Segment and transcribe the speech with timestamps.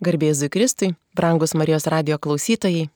[0.00, 2.86] Garbėzui Kristui, brangus Marijos radio klausytojai.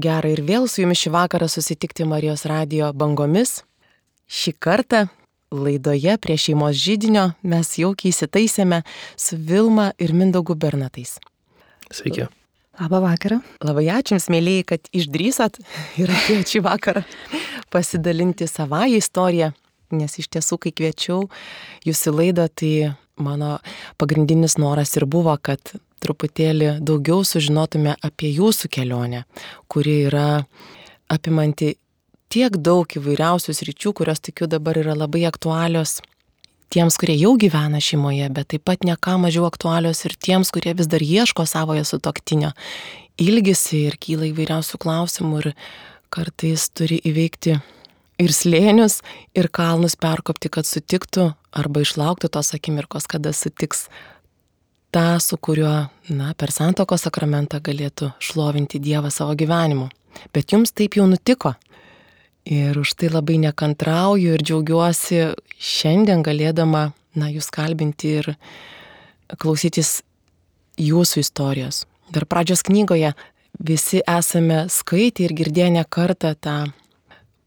[0.00, 3.58] Gerai ir vėl su jumis šį vakarą susitikti Marijos radio bangomis.
[4.24, 5.02] Šį kartą
[5.52, 8.78] laidoje prie šeimos žydinio mes jaukiai įsitaisėme
[9.12, 11.18] su Vilma ir Mindaugu Bernatais.
[11.92, 12.30] Sveiki.
[12.80, 13.42] Labą vakarą.
[13.60, 15.60] Labai ačiū Jums, mėlyjei, kad išdrysat
[16.00, 17.04] ir atėjote šį vakarą
[17.68, 19.52] pasidalinti savąją istoriją,
[19.92, 21.26] nes iš tiesų, kai kviečiau
[21.84, 22.72] Jūs į laidą, tai
[23.22, 23.58] mano
[24.00, 25.60] pagrindinis noras ir buvo, kad
[26.00, 29.24] truputėlį daugiau sužinotume apie jūsų kelionę,
[29.68, 30.28] kuri yra
[31.12, 31.74] apimanti
[32.32, 35.98] tiek daug įvairiausių sričių, kurios tikiu dabar yra labai aktualios
[36.70, 40.74] tiems, kurie jau gyvena šeimoje, bet taip pat ne ką mažiau aktualios ir tiems, kurie
[40.78, 42.52] vis dar ieško savojo sutoktinio,
[43.18, 45.50] ilgisi ir kyla įvairiausių klausimų ir
[46.14, 47.58] kartais turi įveikti
[48.20, 49.00] ir slėnius,
[49.34, 53.88] ir kalnus perkopti, kad sutiktų arba išlauktų tos akimirkos, kada sutiks
[54.94, 59.88] tą, su kuriuo, na, per santoko sakramentą galėtų šlovinti Dievą savo gyvenimu.
[60.34, 61.54] Bet jums taip jau nutiko.
[62.50, 65.20] Ir už tai labai nekantrauju ir džiaugiuosi
[65.60, 68.32] šiandien galėdama, na, jūs kalbinti ir
[69.38, 70.00] klausytis
[70.80, 71.84] jūsų istorijos.
[72.10, 73.12] Dar pradžios knygoje
[73.60, 76.56] visi esame skaitę ir girdėję ne kartą tą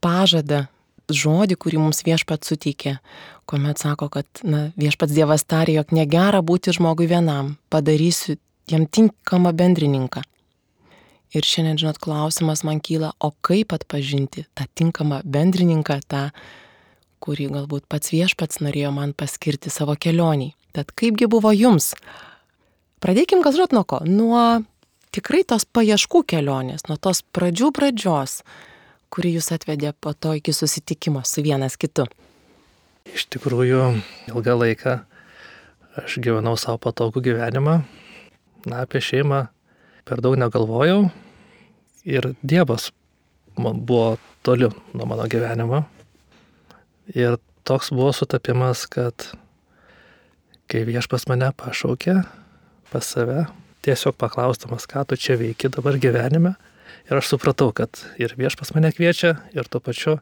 [0.03, 0.67] pažadą,
[1.11, 2.97] žodį, kurį mums viešpat suteikė,
[3.49, 8.37] kuomet sako, kad na, viešpats Dievas tarė, jog negera būti žmogui vienam, padarysiu
[8.71, 10.23] jam tinkamą bendrininką.
[11.33, 16.27] Ir šiandien, žinot, klausimas man kyla, o kaip atpažinti tą tinkamą bendrininką, tą,
[17.23, 20.53] kurį galbūt pats viešpats norėjo man paskirti savo kelioniai.
[20.73, 21.93] Tad kaipgi buvo jums?
[23.03, 23.99] Pradėkim, gal žinot, nuo ko?
[24.05, 24.63] Nuo
[25.13, 28.41] tikrai tos paieškų kelionės, nuo tos pradžių pradžios,
[29.13, 32.07] kuri jūs atvedė po to iki susitikimo su vienas kitu.
[33.13, 33.81] Iš tikrųjų,
[34.31, 34.95] ilgą laiką
[36.01, 37.83] aš gyvenau savo patogų gyvenimą,
[38.65, 39.45] na, apie šeimą
[40.07, 41.11] per daug negalvojau
[42.09, 42.89] ir Dievas
[43.59, 45.83] man buvo toli nuo mano gyvenimo.
[47.13, 49.29] Ir toks buvo sutapimas, kad
[50.71, 52.23] kai viešpas mane pašaukė
[52.89, 53.45] pas save,
[53.85, 56.55] tiesiog paklaustamas, ką tu čia veiki dabar gyvenime,
[57.09, 60.19] ir aš supratau, kad ir viešpas mane kviečia, ir tuo pačiu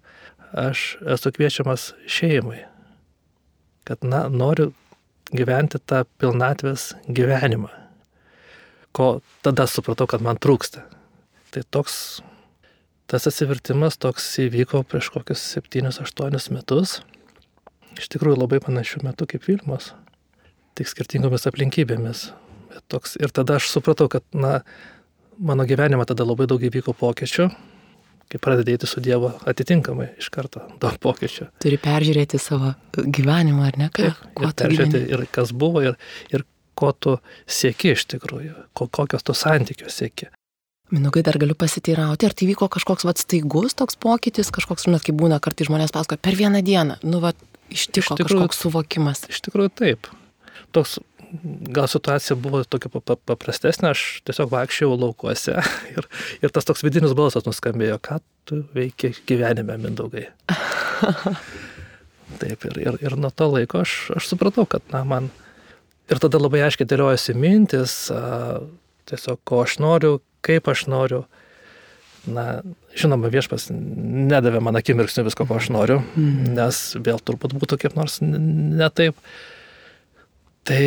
[0.51, 2.65] aš esu kviečiamas šeimai
[3.83, 4.71] kad na, noriu
[5.31, 7.69] gyventi tą pilnatvės gyvenimą,
[8.95, 9.07] ko
[9.45, 10.83] tada supratau, kad man trūksta.
[11.51, 11.95] Tai toks,
[13.11, 16.99] tas atsivertimas toks įvyko prieš kokius 7-8 metus,
[17.97, 19.91] iš tikrųjų labai panašių metų kaip Vilmos,
[20.79, 22.29] tik skirtingomis aplinkybėmis.
[22.71, 24.61] Bet toks, ir tada aš supratau, kad na,
[25.37, 27.47] mano gyvenime tada labai daug įvyko pokyčių,
[28.31, 31.49] kai pradedėti su Dievu atitinkamai iš karto daug pokyčių.
[31.63, 33.89] Turi peržiūrėti savo gyvenimą, ar ne?
[33.93, 35.97] Ką, ir, ir peržiūrėti ir kas buvo, ir,
[36.31, 36.45] ir
[36.77, 37.17] ko tu
[37.49, 40.31] sieki iš tikrųjų, ko, kokios tu santykios sieki.
[40.91, 45.15] Minukai dar galiu pasiteirauti, ar tai vyko kažkoks vat staigus toks pokytis, kažkoks, žinot, kaip
[45.19, 47.39] būna, kartai žmonės pasakoja, per vieną dieną, nu, vat,
[47.71, 49.23] ištiko iš tikrųjų, kažkoks suvokimas.
[49.31, 50.09] Iš tikrųjų taip.
[50.75, 50.97] Toks
[51.75, 55.57] gal situacija buvo tokia paprastesnė, aš tiesiog vaikščiau laukuose
[55.95, 56.07] ir,
[56.43, 58.19] ir tas toks vidinis balsas nuskambėjo, ką
[58.49, 60.27] tu veikia gyvenime, mindaugai.
[62.41, 65.29] Taip, ir, ir, ir nuo to laiko aš, aš supratau, kad, na, man
[66.11, 68.61] ir tada labai aiškiai dėliojasi mintis, a,
[69.09, 71.25] tiesiog ko aš noriu, kaip aš noriu.
[72.29, 72.61] Na,
[72.93, 76.51] žinoma, viešpas nedavė man akimirksnių visko, ko aš noriu, mm.
[76.53, 79.17] nes vėl turbūt būtų kaip nors ne taip.
[80.69, 80.81] Tai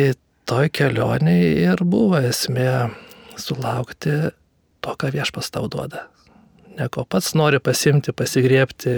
[0.45, 2.91] toj kelioniai ir buvo esmė
[3.41, 4.13] sulaukti
[4.85, 6.05] to, ką viešpas tau duoda.
[6.75, 8.93] Ne ko pats nori pasimti, pasigriepti,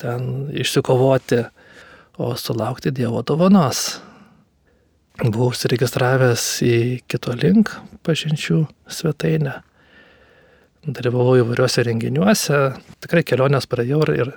[0.00, 1.42] ten išsikovoti,
[2.16, 3.98] o sulaukti Dievo dovanos.
[5.20, 6.76] Buvau užsiregistravęs į
[7.08, 7.72] kito link
[8.06, 9.58] pažinčių svetainę.
[10.86, 12.60] Dalyvavau įvairiuose renginiuose,
[13.02, 14.32] tikrai kelionės praėjau ir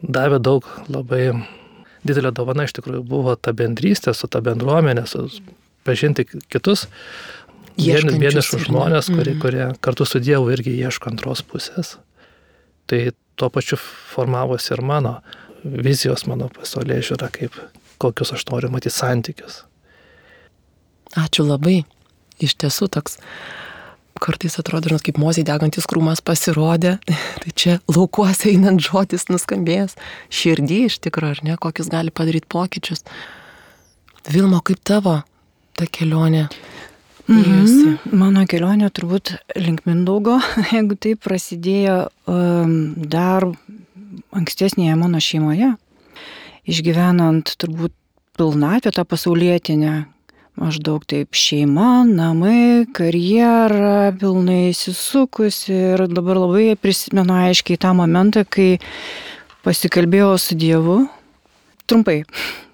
[0.00, 1.32] davė daug labai
[2.06, 5.26] didelė dovana iš tikrųjų buvo ta bendrystė su ta bendruomenė, su
[5.84, 6.86] pažinti kitus
[7.76, 9.40] vienišus žmonės, kurie, mm.
[9.42, 11.96] kurie kartu su Dievu irgi ieško antros pusės.
[12.86, 13.00] Tai
[13.36, 15.16] tuo pačiu formavosi ir mano
[15.64, 17.56] vizijos, mano pasaulyje žiūra, kaip
[17.98, 19.62] kokius aš noriu matyti santykius.
[21.18, 21.84] Ačiū labai.
[22.42, 23.20] Iš tiesų toks
[24.22, 26.96] kartais atrodo, žinot, kaip mozai degantis krūmas pasirodė,
[27.42, 29.96] tai čia laukuose einant žodis nuskambėjęs,
[30.32, 33.04] širdį iš tikrųjų, ar ne, kokius gali padaryti pokyčius.
[34.30, 35.20] Vilmo, kaip tavo
[35.74, 36.48] ta kelionė?
[37.26, 37.98] Mm -hmm.
[38.12, 40.40] Mano kelionė turbūt link Mindaugo,
[40.72, 43.46] jeigu tai prasidėjo um, dar
[44.32, 45.74] ankstesnėje mano šeimoje,
[46.64, 47.92] išgyvenant turbūt
[48.36, 50.04] pilnatvę tą pasaulietinę,
[50.60, 58.78] maždaug taip šeima, namai, karjera, pilnai įsisukusi ir dabar labai prisimenu aiškiai tą momentą, kai
[59.66, 61.00] pasikalbėjau su Dievu.
[61.90, 62.22] Trumpai,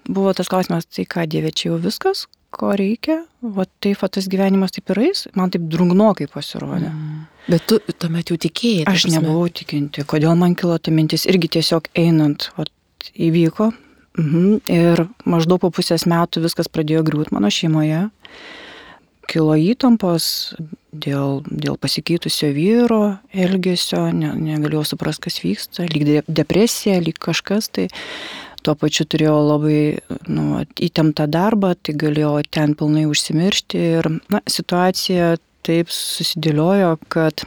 [0.07, 4.75] buvo tas klausimas, tai ką Dieve čia jau viskas, ko reikia, o taip, tas gyvenimas
[4.75, 6.91] taip ir eis, man taip drungnokai pasirodė.
[6.91, 7.21] Mm.
[7.49, 8.85] Bet tu tuomet jau tikėjai.
[8.91, 12.67] Aš nebuvau tikinti, kodėl man kilo ta mintis, irgi tiesiog einant, o
[13.15, 13.71] įvyko.
[14.19, 14.59] Mhm.
[14.67, 18.09] Ir maždaug po pusės metų viskas pradėjo griūti mano šeimoje.
[19.31, 20.55] Kilo įtampos
[20.91, 27.69] dėl, dėl pasikeitusio vyro elgesio, ne, negalėjau suprasti, kas vyksta, lyg de, depresija, lyg kažkas.
[27.71, 27.87] Tai
[28.65, 29.79] tuo pačiu turėjau labai
[30.27, 33.85] nu, įtemptą darbą, tai galėjau ten pilnai užsimiršti.
[34.01, 37.45] Ir na, situacija taip susidėliojo, kad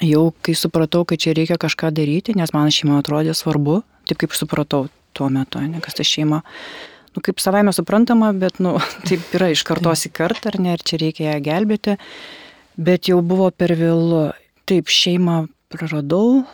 [0.00, 4.38] jau kai supratau, kad čia reikia kažką daryti, nes man šeima atrodė svarbu, taip kaip
[4.38, 6.42] supratau tuo metu, ne kas ta šeima.
[7.10, 8.76] Nu, kaip savaime suprantama, bet, nu,
[9.08, 11.96] taip yra iš kartos į kartą, ar ne, ir čia reikia ją gelbėti.
[12.80, 14.28] Bet jau buvo per vėlu.
[14.70, 15.42] Taip, šeimą
[15.72, 16.44] praradau,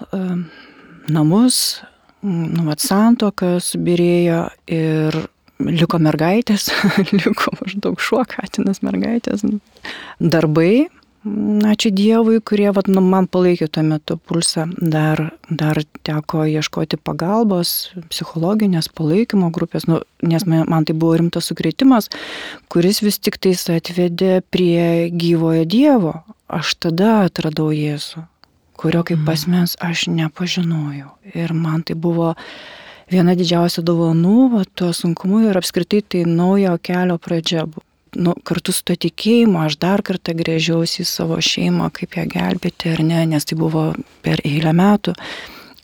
[1.12, 1.82] namus,
[2.24, 4.42] nu, vat santoką subirėjo
[4.72, 5.18] ir
[5.62, 6.68] liko mergaitės,
[7.24, 9.44] liko maždaug šuo, katinas mergaitės,
[10.20, 10.88] darbai.
[11.26, 14.68] Ačiū Dievui, kurie vat, nu, man palaikė tuo metu pulsą.
[14.78, 21.48] Dar, dar teko ieškoti pagalbos, psichologinės palaikymo grupės, nu, nes man, man tai buvo rimtas
[21.50, 22.12] sukretimas,
[22.70, 26.14] kuris vis tik tais atvedė prie gyvojo Dievo.
[26.46, 28.22] Aš tada atradau Jėzų,
[28.78, 29.32] kurio kaip mhm.
[29.34, 31.10] asmens aš nepažinojau.
[31.34, 32.36] Ir man tai buvo
[33.10, 37.66] viena didžiausia dovanų, va, tuo sunkumu ir apskritai tai naujo kelio pradžia.
[38.16, 42.94] Nu, kartu su to tikėjimu aš dar kartą grėžiausi į savo šeimą, kaip ją gelbėti
[42.94, 43.90] ar ne, nes tai buvo
[44.24, 45.12] per eilę metų.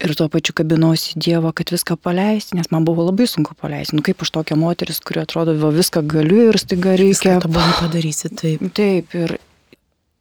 [0.02, 3.94] Ir tuo pačiu kabinausi Dievo, kad viską paleisti, nes man buvo labai sunku paleisti.
[3.94, 7.36] Nu kaip už tokią moteris, kuri atrodo, va viską galiu ir staiga reikia.
[7.38, 8.64] Viską padarysi, taip.
[8.74, 9.36] Taip, ir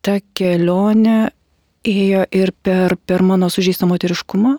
[0.06, 1.32] ta kelionė
[1.88, 4.58] ėjo ir per, per mano sužeistą moteriškumą,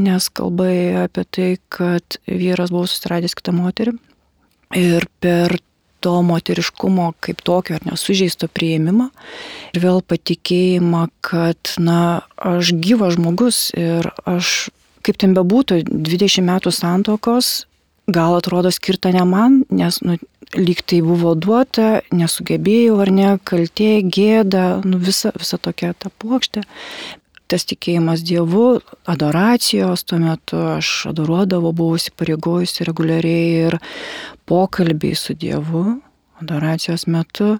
[0.00, 3.98] nes kalba ėjo apie tai, kad vyras buvo susiradęs kitą moterį
[4.78, 5.58] ir per
[6.04, 9.08] to moteriškumo kaip tokio ar nesužeisto prieimimą
[9.72, 14.70] ir vėl patikėjimą, kad, na, aš gyvas žmogus ir aš,
[15.06, 17.52] kaip ten bebūtų, 20 metų santokos
[18.08, 20.16] gal atrodo skirta ne man, nes, nu,
[20.56, 26.64] lyg tai buvo duota, nesugebėjau ar ne, kaltė, gėda, nu, visa, visa tokia ta plokštė
[27.48, 33.78] tas tikėjimas Dievu, adoracijos, tuo metu aš adoruodavau, buvau įsipareigojusi reguliariai ir
[34.48, 35.98] pokalbiai su Dievu,
[36.42, 37.56] adoracijos metu,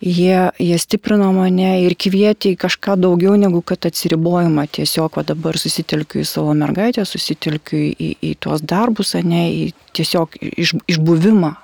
[0.00, 4.68] jie, jie stiprino mane ir kvietė į kažką daugiau negu kad atsiribojimą.
[4.78, 9.64] Tiesiog va, dabar susitelkiu į savo mergaitę, susitelkiu į, į tuos darbus, ne į
[9.98, 11.56] tiesiog iš, išbuvimą.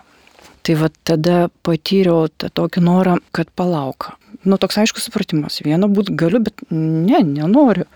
[0.65, 4.15] Tai va tada patyriau tą tokį norą, kad palauk,
[4.49, 5.61] nu, toks aiškus supratimas.
[5.65, 7.89] Viena būt galiu, bet ne, nenoriu.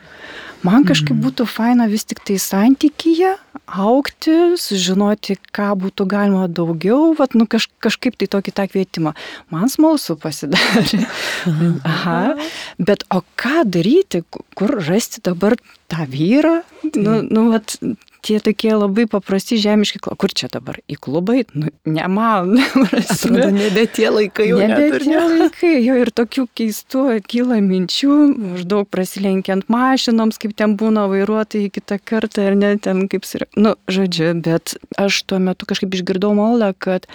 [0.66, 1.22] Man kažkaip mhm.
[1.22, 3.36] būtų faina vis tik tai santykyje
[3.68, 9.12] aukti, sužinoti, ką būtų galima daugiau, vat, nu, kaž, kažkaip tai tokį tą kvietimą.
[9.54, 11.04] Man smalsu pasidarė.
[11.92, 12.34] Aha.
[12.80, 14.24] Bet o ką daryti,
[14.58, 15.58] kur rasti dabar
[15.92, 16.58] tą vyrą?
[16.96, 17.76] Nu, nu, vat,
[18.24, 22.56] tie tokie labai paprasti žemiški, kur čia dabar į klubą, nu, ne man.
[23.02, 24.60] Atrodo, nebe tie laikai jau.
[24.60, 28.16] Nebe tie laikai, jo ir tokių keistų kyla minčių,
[28.54, 34.32] maždaug prasilenkiant mašinoms, kaip ten būna vairuotojai kitą kartą ir net ten kaip, nu, žodžiu,
[34.44, 37.08] bet aš tuo metu kažkaip išgirdau maldą, kad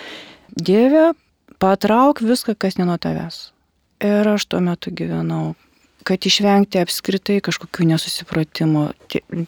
[0.53, 1.13] Dieve,
[1.57, 3.49] patrauk viską, kas ne nuo tavęs.
[4.03, 5.55] Ir aš tuo metu gyvenau
[6.07, 8.85] kad išvengti apskritai kažkokių nesusipratimų.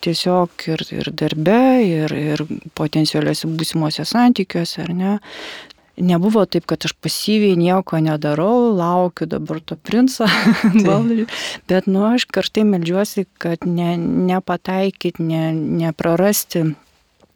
[0.03, 2.43] Tiesiog ir, ir darbe, ir, ir
[2.77, 5.15] potencialiuose būsimuose santykiuose, ar ne.
[5.95, 10.27] Nebuvo taip, kad aš pasyviai nieko nedarau, laukiu dabar to princo,
[11.71, 16.65] bet nu aš kartai melžiuosi, kad ne, nepataikyti, ne, neprarasti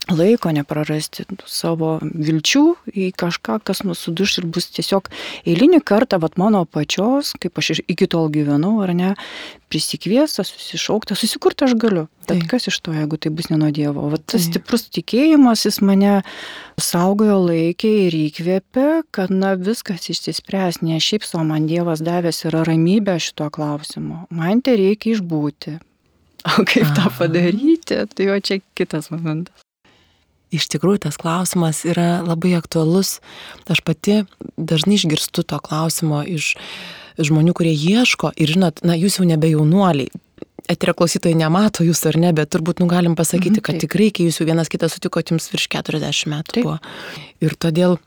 [0.10, 5.10] laiko neprarasti savo vilčių į kažką, kas nusuduš ir bus tiesiog
[5.48, 9.12] eilinį kartą, vat mano pačios, kaip aš iki tol gyvenau, ar ne,
[9.70, 12.08] prisikviestas, susišauktas, susikurti aš galiu.
[12.30, 14.08] Bet kas iš to, jeigu tai bus ne nuo Dievo?
[14.12, 14.48] Vat tas tai.
[14.48, 16.20] stiprus tikėjimas, jis mane
[16.82, 22.66] saugojo laikė ir įkvėpė, kad na viskas išsispręs, ne šiaip savo man Dievas davęs yra
[22.68, 24.25] ramybė šito klausimu.
[24.34, 25.80] Man tai reikia išbūti.
[26.48, 26.94] O kaip Aha.
[26.96, 29.69] tą padaryti, tai jo čia kitas momentas.
[30.50, 33.20] Iš tikrųjų, tas klausimas yra labai aktualus.
[33.70, 34.24] Aš pati
[34.58, 36.56] dažnai išgirstu to klausimo iš
[37.22, 40.10] žmonių, kurie ieško ir žinot, na, jūs jau nebe jaunuoliai.
[40.70, 44.27] Eterio klausytojai nemato jūs ar ne, bet turbūt nu, galim pasakyti, mhm, kad tikrai, kai
[44.27, 46.65] jūs jau vienas kitą sutikot, jums virš 40 metų taip.
[46.65, 46.77] buvo.
[47.46, 47.98] Ir todėl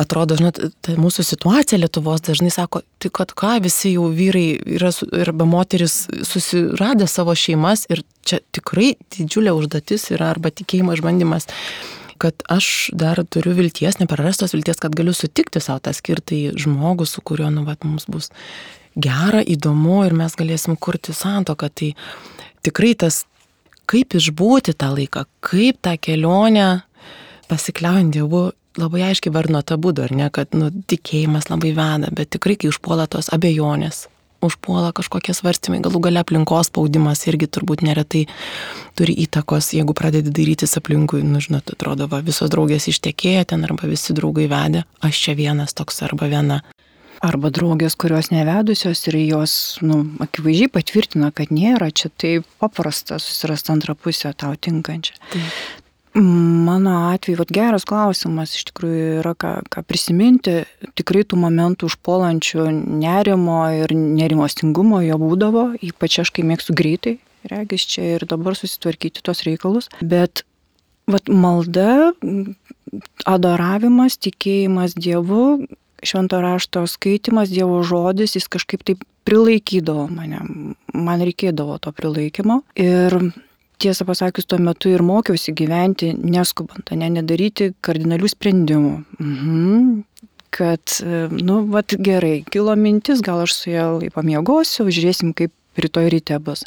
[0.00, 4.92] atrodo, žinot, ta mūsų situacija Lietuvos dažnai sako, tai kad ką visi jau vyrai yra,
[5.24, 11.50] arba moteris susiradę savo šeimas ir čia tikrai didžiulė užduotis yra arba tikėjimo išbandymas
[12.24, 17.20] kad aš dar turiu vilties, neprarastos vilties, kad galiu sutikti savo tą skirtai žmogų, su
[17.20, 18.30] kuriuo, nu, vat, mums bus
[18.94, 21.68] gera, įdomu ir mes galėsim kurti santoką.
[21.74, 21.90] Tai
[22.64, 23.24] tikrai tas,
[23.90, 26.68] kaip išbūti tą laiką, kaip tą kelionę
[27.50, 28.46] pasikliaujant Dievu,
[28.80, 32.70] labai aiškiai vardino tą būdą, ar ne, kad nu, tikėjimas labai veda, bet tikrai, kai
[32.72, 34.06] užpuola tos abejonės,
[34.44, 38.24] užpuola kažkokie svarstymai, galų gale aplinkos spaudimas irgi turbūt neretai
[38.98, 43.88] turi įtakos, jeigu pradedi darytis aplinkui, nu, žinot, atrodo, va, visos draugės ištekėjo ten arba
[43.90, 46.62] visi draugai vedė, aš čia vienas toks arba viena.
[47.24, 49.54] Arba draugės, kurios nevedusios ir jos,
[49.86, 55.16] nu, akivaizdžiai patvirtina, kad nėra čia taip paprasta susirasti antrą pusę tau tinkančią.
[55.32, 55.83] Taip.
[56.14, 60.60] Mano atveju, vat, geras klausimas, iš tikrųjų yra ką, ką prisiminti,
[60.94, 62.68] tikrai tų momentų užpuolančių
[63.02, 67.16] nerimo ir nerimostingumo jo būdavo, ypač aš kai mėgstu greitai,
[67.50, 70.44] regis čia ir dabar susitvarkyti tos reikalus, bet
[71.10, 72.12] vat, malda,
[73.26, 75.64] adoravimas, tikėjimas Dievu,
[76.06, 80.44] švento rašto skaitimas, Dievo žodis, jis kažkaip taip prilaikydavo mane,
[80.94, 82.60] man reikėdavo to prilaikymo.
[82.78, 83.18] Ir
[83.82, 88.96] tiesą pasakius, tuo metu ir mokiausi gyventi neskubant, ne, nedaryti kardinalių sprendimų.
[89.18, 90.02] Mhm.
[90.54, 91.00] Kad,
[91.34, 95.50] nu, vat gerai, kilo mintis, gal aš su ja pamiegosiu, žiūrėsim, kaip
[95.82, 96.62] rytoj ryte bus.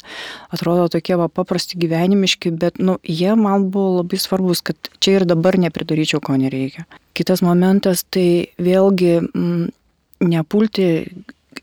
[0.52, 5.24] Atrodo tokie va, paprasti gyvenimiški, bet, nu, jie man buvo labai svarbus, kad čia ir
[5.28, 6.84] dabar nepridaryčiau, ko nereikia.
[7.16, 9.70] Kitas momentas, tai vėlgi m,
[10.20, 10.88] nepulti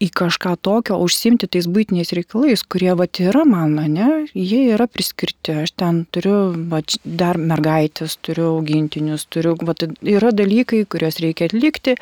[0.02, 5.56] į kažką tokio, užsimti tais būtiniais reikalais, kurie vat yra man, ne, jie yra priskirti.
[5.64, 11.96] Aš ten turiu vat, dar mergaitės, turiu augintinius, turiu, vat, yra dalykai, kuriuos reikia atlikti.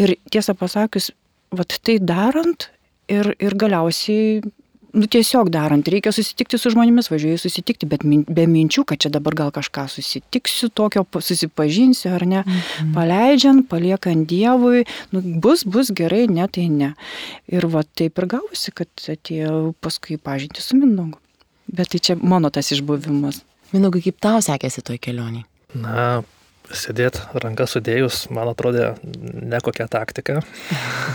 [0.00, 1.10] Ir tiesą pasakius,
[1.54, 2.68] vat tai darant
[3.12, 4.42] ir, ir galiausiai
[4.94, 9.10] nu, tiesiog darant, reikia susitikti su žmonėmis, važiuoju susitikti, bet min, be minčių, kad čia
[9.14, 12.92] dabar gal kažką susitiksiu, tokio susipažinsiu ar ne, mhm.
[12.96, 14.84] paleidžiant, paliekant Dievui,
[15.14, 16.94] nu, bus, bus gerai, ne, tai ne.
[17.52, 21.20] Ir va taip ir gausi, kad atėjau paskui pažinti su Mindogu.
[21.74, 23.42] Bet tai čia mano tas išbuvimas.
[23.74, 25.42] Mindogai, kaip tau sekėsi toj kelionį?
[25.80, 26.22] Na,
[26.72, 30.40] sėdėti ranką sudėjus, man atrodė ne kokia taktika.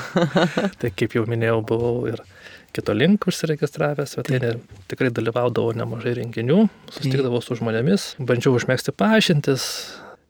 [0.80, 2.22] tai kaip jau minėjau, buvau ir
[2.76, 4.56] kito link užsiregistravęs svetainė
[4.92, 9.64] tikrai dalyvaudavau nemažai renginių, susitikdavau su žmonėmis, bandžiau užmėgsti pažintis,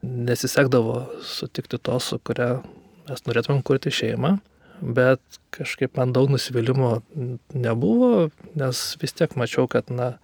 [0.00, 2.62] nesisekdavo sutikti tos, su kuria
[3.10, 4.38] mes norėtumėm kurti šeimą,
[4.80, 5.20] bet
[5.52, 6.94] kažkaip man daug nusivylimų
[7.52, 10.14] nebuvo, nes vis tiek mačiau, kad na,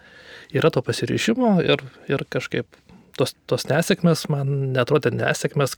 [0.57, 2.69] yra to pasiryšimo ir, ir kažkaip
[3.19, 5.77] tos, tos nesėkmės man netrodė nesėkmės,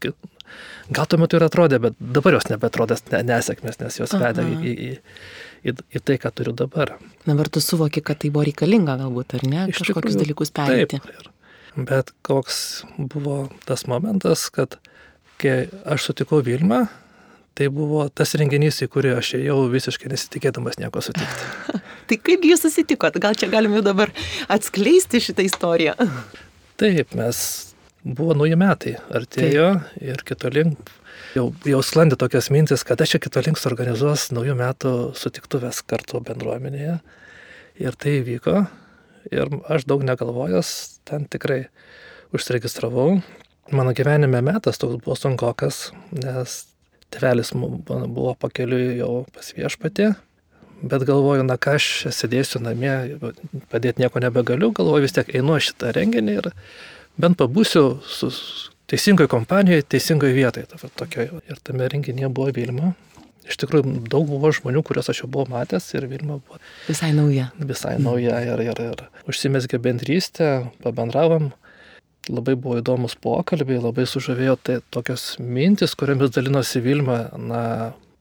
[0.94, 4.90] gal tuo metu ir atrodė, bet dabar jos nebetrodė nesėkmės, nes jos vedė į, į,
[5.70, 6.96] į, į tai, ką turiu dabar.
[7.26, 11.02] Dabar tu suvoki, kad tai buvo reikalinga galbūt, ar ne, Iš kažkokius dalykus perėti.
[11.04, 11.34] Taip,
[11.88, 12.62] bet koks
[12.98, 14.80] buvo tas momentas, kad
[15.38, 16.86] kai aš sutikau Vilmą,
[17.58, 21.78] tai buvo tas renginys, į kurį aš ėjau visiškai nesitikėdamas nieko sutikti.
[22.10, 23.18] tai kaip jūs susitikot?
[23.22, 24.14] Gal čia galim jau dabar
[24.50, 25.96] atskleisti šitą istoriją?
[26.78, 27.38] Taip, mes
[28.06, 30.02] buvo nauji metai, artėjo Taip.
[30.10, 30.92] ir kito link
[31.34, 36.22] jau, jau sklandė tokias mintis, kad aš čia kito link suorganizuos naujų metų sutiktuvės kartu
[36.24, 36.98] bendruomenėje.
[37.78, 38.62] Ir tai įvyko.
[39.34, 40.70] Ir aš daug negalvojęs,
[41.06, 41.64] ten tikrai
[42.34, 43.20] užsiregistravau.
[43.74, 46.60] Mano gyvenime metas toks buvo sunkokas, nes
[47.12, 50.12] tėvelis buvo pakeliui jau pas viešpatį.
[50.82, 53.18] Bet galvoju, na ką aš sėdėsiu namie,
[53.72, 56.50] padėti nieko nebegaliu, galvoju vis tiek einu šitą renginį ir
[57.18, 58.30] bent pabūsiu su
[58.88, 60.66] teisingoje kompanijoje, teisingoje vietoje.
[60.96, 61.42] Tokioje.
[61.50, 62.94] Ir tame renginyje buvo Vilma.
[63.48, 66.60] Iš tikrųjų, daug buvo žmonių, kuriuos aš jau buvau matęs ir Vilma buvo.
[66.88, 67.48] Visai nauja.
[67.58, 70.50] Visai nauja ir, ir, ir užsimesgė bendrystę,
[70.84, 71.50] pabendravom.
[72.28, 77.22] Labai buvo įdomus pokalbiai, labai sužavėjo tai tokios mintis, kuriamis dalinosi Vilma.
[77.40, 77.62] Na,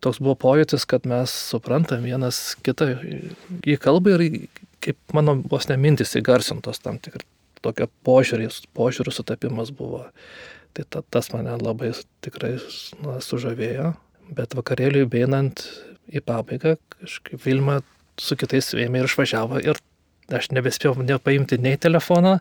[0.04, 2.92] toks buvo pojūtis, kad mes suprantam vienas kitą
[3.68, 4.48] į kalbą ir
[4.84, 7.26] kaip mano vos nemintis įgarsintos tam tikrą
[7.66, 10.06] tokio požiūrį, požiūrių sutapimas buvo.
[10.78, 11.92] Tai ta, tas mane labai
[12.26, 12.58] tikrai
[13.02, 13.94] na, sužavėjo.
[14.38, 15.64] Bet vakarėliui beinant
[16.08, 17.80] į pabaigą, kažkaip Vilma
[18.20, 19.80] su kitais ėmė ir išvažiavo ir
[20.38, 22.38] aš nebespėjau nepaimti nei telefono,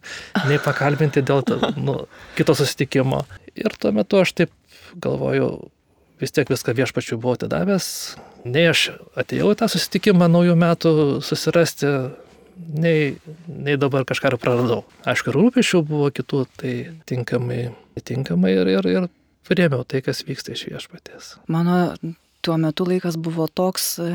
[0.50, 1.44] nei pakalbinti dėl
[1.78, 2.00] nu,
[2.38, 3.22] kito susitikimo.
[3.56, 4.54] Ir tuo metu aš taip
[5.02, 5.70] galvoju,
[6.20, 7.88] vis tiek viską viešpačiu buvau atidavęs,
[8.49, 10.92] nei aš atėjau į tą susitikimą naujų metų
[11.26, 11.92] susirasti,
[12.56, 14.82] nei, nei dabar kažką ir praradau.
[15.08, 16.75] Aišku, rūpešių buvo kitų, tai
[17.08, 17.68] tinkamai,
[18.00, 19.08] tinkamai ir, ir, ir
[19.46, 21.37] priemiau tai, kas vyksta iš viešpatės.
[21.52, 21.96] Mano
[22.44, 24.11] tuo metu laikas buvo toks e,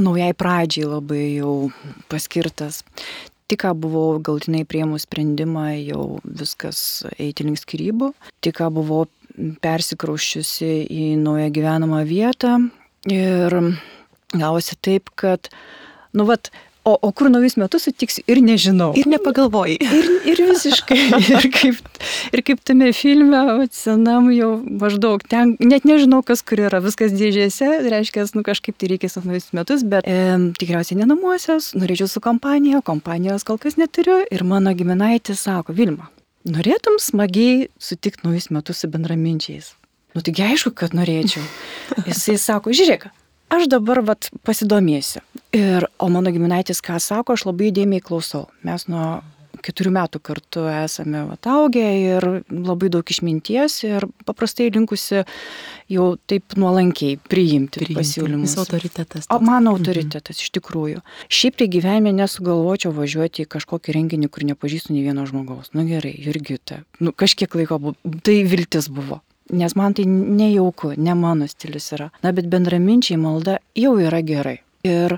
[0.00, 1.70] naujai pradžiai labai jau
[2.10, 2.82] paskirtas.
[3.48, 8.10] Tik ką buvau galtinai prieimus sprendimą, jau viskas eiti link skirybų.
[8.44, 9.06] Tik ką buvau
[9.62, 12.58] persikraušiusi į naują gyvenamą vietą
[13.08, 13.58] ir
[14.34, 15.48] gavosi taip, kad,
[16.12, 16.50] nu, vat,
[16.88, 18.90] o, o kur naujus metus sutiksiu ir nežinau.
[18.98, 19.76] Ir nepagalvojai.
[19.84, 20.98] Ir, ir visiškai.
[21.28, 21.80] Ir kaip,
[22.34, 23.40] ir kaip tame filme,
[23.74, 24.50] senam jau
[24.82, 29.50] maždaug ten, net nežinau, kas kur yra, viskas dėžėse, reiškia, nu kažkaip tai reikės naujus
[29.56, 34.74] metus, bet e, tikriausiai ne namuosios, norėčiau su kompanija, kompanijos kol kas neturiu ir mano
[34.76, 36.08] giminaitis sako, Vilma,
[36.52, 39.72] norėtum smagiai sutikti naujus metus su bendraminčiais.
[40.16, 41.44] Nu taigi aišku, kad norėčiau.
[42.08, 43.08] Jisai sako, žiūrėk,
[43.54, 45.22] aš dabar vat pasidomėsiu.
[45.56, 48.46] Ir, o mano giminaitis ką sako, aš labai įdėmiai klausau.
[48.66, 49.20] Mes nuo
[49.64, 55.24] keturių metų kartu esame vat, augę ir labai daug išminties ir paprastai linkusi
[55.92, 58.54] jau taip nuolankiai priimti, priimti pasiūlymus.
[58.54, 59.30] Jis autoritetas.
[59.32, 60.44] O mano autoritetas mhm.
[60.44, 61.04] iš tikrųjų.
[61.32, 65.72] Šiaip tai gyvenime nesugalvočiau važiuoti į kažkokį renginį, kur nepažįstu nei vieno žmogaus.
[65.76, 66.82] Nu, gerai, Jurgita.
[67.00, 67.96] Nu, kažkiek laiko buvo.
[68.24, 72.10] Tai viltis buvo nes man tai nejauku, ne mano stilius yra.
[72.20, 74.58] Na, bet bendraminčiai malda jau yra gerai.
[74.84, 75.16] Ir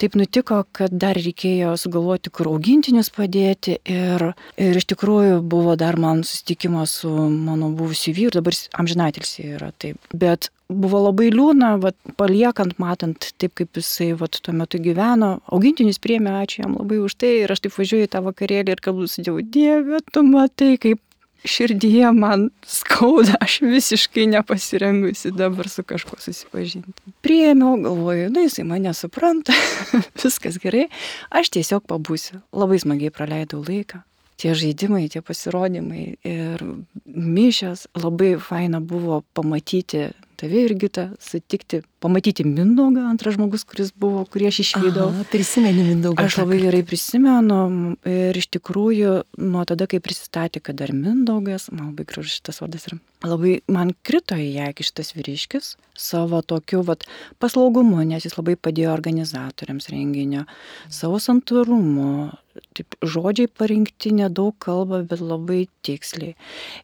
[0.00, 4.30] taip nutiko, kad dar reikėjo sugalvoti, kur augintinius padėti ir,
[4.60, 10.00] ir iš tikrųjų buvo dar man susitikimas su mano buvusiu vyru, dabar amžinatelsi yra taip.
[10.14, 16.00] Bet buvo labai liūna, vat, paliekant, matant taip, kaip jisai vat, tuo metu gyveno, augintinius
[16.02, 19.08] priemė, ačiū jam labai už tai ir aš taip važiuoju į tą vakarėlį ir kalbu
[19.10, 21.02] Dievu, Dieve, tu matai, kaip
[21.44, 27.14] širdyje man skauda, aš visiškai nepasirengusi dabar su kažkuo susipažinti.
[27.24, 29.56] Priėmiau, galvoju, na jisai mane supranta,
[30.22, 30.88] viskas gerai,
[31.30, 32.42] aš tiesiog pabūsiu.
[32.56, 34.02] Labai smagiai praleidau laiką.
[34.40, 36.62] Tie žaidimai, tie pasirodymai ir
[37.04, 40.06] mišės labai faina buvo pamatyti
[40.40, 45.10] tave irgi tą sutikti, pamatyti Mindaugą, antras žmogus, kuris buvo, kurį aš išvydau.
[45.12, 46.24] Aha, prisimeni Mindaugą.
[46.24, 47.60] Aš labai gerai prisimenu
[48.08, 52.88] ir iš tikrųjų nuo tada, kai prisistatė, kad dar Mindaugas, man labai gražus šitas vardas
[52.88, 57.06] yra, labai man krito į akį šitas vyriškis savo tokiu vat,
[57.42, 60.44] paslaugumu, nes jis labai padėjo organizatoriams renginio,
[60.92, 62.30] savo santūrumu,
[62.76, 66.36] taip, žodžiai parinkti nedaug kalba, bet labai tiksliai.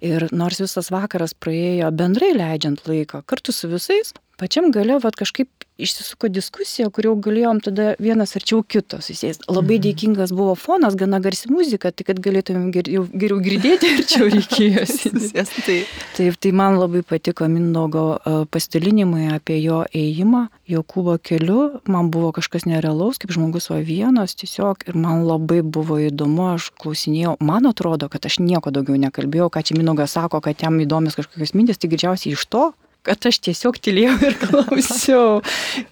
[0.05, 5.65] Ir nors visas vakaras praėjo bendrai leidžiant laiką kartu su visais, pačiam gale vat, kažkaip
[5.79, 9.47] išsisuko diskusija, kur jau galėjom tada vienas arčiau kito susėsti.
[9.51, 9.85] Labai mhm.
[9.87, 15.65] dėkingas buvo fonas, gana garsi muzika, tai kad galėtumėm geriau, geriau girdėti, arčiau reikėjo susėsti.
[15.67, 15.97] Taip.
[16.17, 18.07] Taip, tai man labai patiko Mindogo
[18.53, 21.61] pasidalinimai apie jo ėjimą, Jokūbo keliu.
[21.87, 26.73] Man buvo kažkas nerealaus, kaip žmogus va vienas tiesiog ir man labai buvo įdomu, aš
[26.81, 31.19] klausinėjau, man atrodo, kad aš nieko daugiau nekalbėjau, ką čia Mindogas sako, kad jam įdomios
[31.19, 32.65] kažkokios mintis, tai greičiausiai iš to
[33.07, 35.40] kad aš tiesiog tylėjau ir klausiau.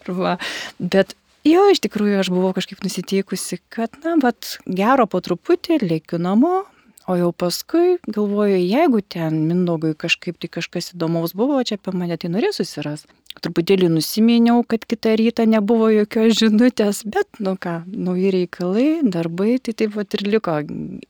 [0.06, 0.36] Va.
[0.78, 1.14] Bet
[1.46, 6.64] jo, iš tikrųjų aš buvau kažkaip nusiteikusi, kad, na, bet gero po truputį lėkiu namo,
[7.06, 12.16] o jau paskui galvoju, jeigu ten Mindogui kažkaip tai kažkas įdomaus buvo, čia apie mane
[12.20, 13.04] tai norės susiras.
[13.44, 19.74] Truputėlį nusiminiau, kad kitą rytą nebuvo jokios žinutės, bet, nu ką, nauji reikalai, darbai, tai
[19.74, 20.60] taip pat ir liko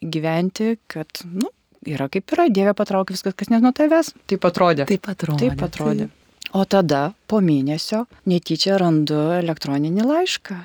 [0.01, 1.53] gyventi, kad, nu,
[1.91, 4.13] yra kaip yra, Dieve patraukia viskas, kas ne nuo tavęs.
[4.31, 4.87] Taip atrodė.
[4.91, 5.49] Taip atrodė.
[5.49, 6.09] Taip atrodė.
[6.55, 10.59] O tada po mėnesio netyčia randu elektroninį laišką.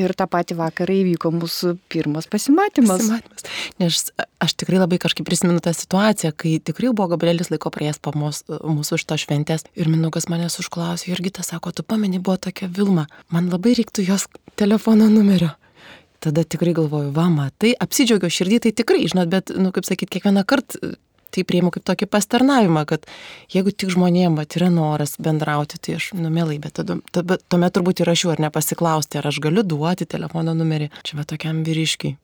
[0.00, 3.02] Ir tą patį vakarą įvyko mūsų pirmas pasimatymas.
[3.02, 3.46] pasimatymas.
[3.82, 4.02] Nes
[4.40, 8.60] aš tikrai labai kažkaip prisimenu tą situaciją, kai tikrai buvo Gabrielis laiko praėjęs po mūsų,
[8.70, 13.08] mūsų šito šventės ir Minukas manęs užklausė, irgi tas sako, tu pameni, buvo tokia Vilma,
[13.34, 14.28] man labai reiktų jos
[14.60, 15.50] telefono numerio
[16.20, 20.44] tada tikrai galvoju, va, matai, apsidžiaugiau širdį, tai tikrai, žinot, bet, nu, kaip sakyt, kiekvieną
[20.48, 20.94] kartą
[21.30, 23.06] tai prieimu kaip tokį pastarnavimą, kad
[23.54, 28.02] jeigu tik žmonėm bet yra noras bendrauti, tai aš numelai, bet tada, tada, tuomet turbūt
[28.02, 32.16] ir aš jų ar nepasiklausti, ar aš galiu duoti telefono numerį čia va tokiam vyriškiai.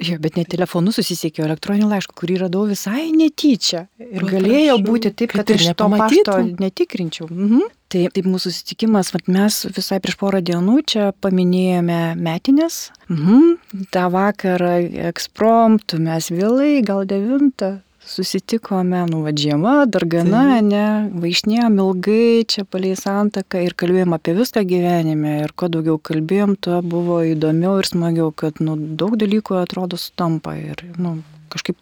[0.00, 3.84] Jo, bet ne telefonu susisiekiau elektroniniu laišku, kurį radau visai netyčia.
[4.00, 7.28] Ir Paprašau, galėjo būti taip, kad, kad ir šito pašto netikrinčiau.
[7.28, 7.68] Mhm.
[7.90, 12.78] Tai taip mūsų susitikimas, vat, mes visai prieš porą dienų čia paminėjome metinės.
[13.10, 13.86] Mhm.
[13.92, 14.76] Ta vakarą
[15.10, 20.62] ekspromtų mes vėlai, gal devintą, susitikome, nu, va, žiema, dar gana, tai.
[20.66, 20.84] ne,
[21.22, 26.80] vaišnėjom ilgai čia palei santaką ir kalbėjom apie viską gyvenime ir kuo daugiau kalbėjom, tuo
[26.82, 31.20] buvo įdomiau ir smagiau, kad, nu, daug dalykų atrodo sutampa ir, nu,
[31.54, 31.78] kažkaip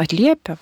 [0.00, 0.58] atliepia.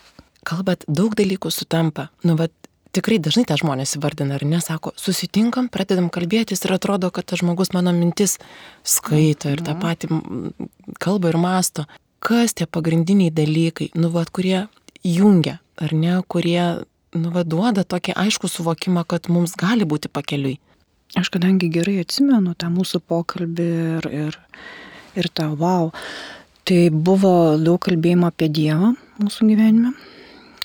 [0.47, 2.09] Kalbat, daug dalykų sutampa.
[2.25, 2.49] Nu, va,
[2.97, 7.75] tikrai dažnai tą žmonės įvardina, ar nesako, susitinkam, pradedam kalbėtis ir atrodo, kad tas žmogus
[7.77, 8.39] mano mintis
[8.87, 9.83] skaito ir tą mhm.
[9.85, 11.87] patį kalba ir masto.
[12.21, 14.67] Kas tie pagrindiniai dalykai, nu, va, kurie
[15.07, 16.85] jungia, ar ne, kurie
[17.17, 20.59] nuvaduoda tokį aišku suvokimą, kad mums gali būti pakeliui.
[21.19, 24.37] Aš kadangi gerai atsimenu tą mūsų pokalbį ir, ir,
[25.19, 25.91] ir tą wow,
[26.69, 29.91] tai buvo daug kalbėjimo apie Dievą mūsų gyvenime,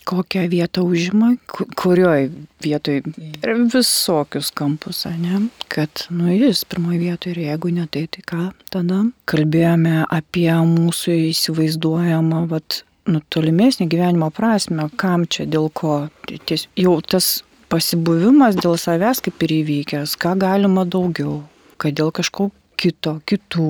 [0.06, 2.30] kokią vietą užima, kurioje
[2.62, 3.02] vietoje
[3.42, 5.48] ir visokius kampus, ne?
[5.68, 9.02] kad nu jis pirmoje vietoje ir jeigu ne tai, tai ką tada.
[9.26, 16.06] Kalbėjome apie mūsų įsivaizduojamą, vat, nu, tolimesnį gyvenimo prasme, kam čia, dėl ko.
[16.48, 21.42] Ties, jau tas pasibuvimas dėl savęs kaip ir įvykęs, ką galima daugiau,
[21.82, 23.70] kad dėl kažko kito, kitų,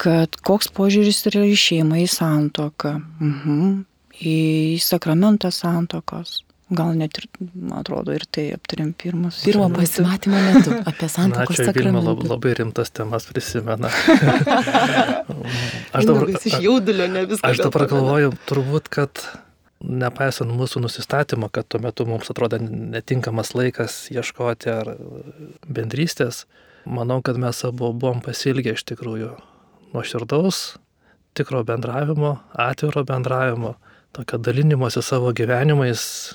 [0.00, 3.84] kad koks požiūris yra į šeimą, į santoką, mhm.
[4.20, 4.38] į
[4.82, 6.42] sakramentą santokos.
[6.74, 9.40] Gal net ir, man atrodo, ir tai aptarėm pirmas.
[9.46, 12.04] Pirmo pasimatymo metu apie santokos Na, sakramentą.
[12.10, 13.90] Labai, labai rimtas temas prisimena.
[15.96, 17.50] aš dabar, iš jaudulio ne viską.
[17.50, 19.24] Aš dabar galvoju, turbūt, kad
[19.84, 24.94] nepaisant mūsų nusistatymo, kad tuo metu mums atrodo netinkamas laikas ieškoti ar
[25.68, 26.44] bendrystės,
[26.84, 29.34] manau, kad mes abu buvom pasilgę iš tikrųjų
[29.94, 30.62] nuoširdaus,
[31.36, 33.74] tikro bendravimo, atviro bendravimo,
[34.14, 36.34] tokio dalinimosi savo gyvenimais.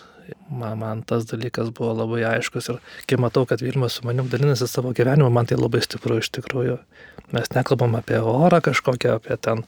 [0.49, 4.67] Man, man tas dalykas buvo labai aiškus ir kai matau, kad Vilmas su manim dalinasi
[4.67, 6.79] savo gyvenimu, man tai labai stipru iš tikrųjų.
[7.35, 9.63] Mes nekalbam apie orą kažkokią, apie ten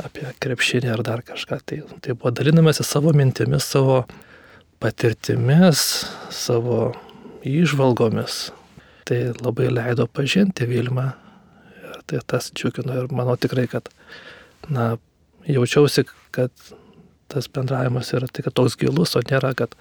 [0.00, 1.60] apie krepšinį ar dar kažką.
[1.66, 4.02] Tai, tai buvo dalinamasi savo mintimis, savo
[4.82, 6.92] patirtimis, savo
[7.46, 8.50] išvalgomis.
[9.08, 11.10] Tai labai leido pažinti Vilmą.
[11.82, 13.90] Ir tai tas džiugino ir manau tikrai, kad
[14.70, 14.94] na,
[15.46, 16.52] jaučiausi, kad
[17.32, 19.74] tas bendravimas yra tik toks gilus, o nėra, kad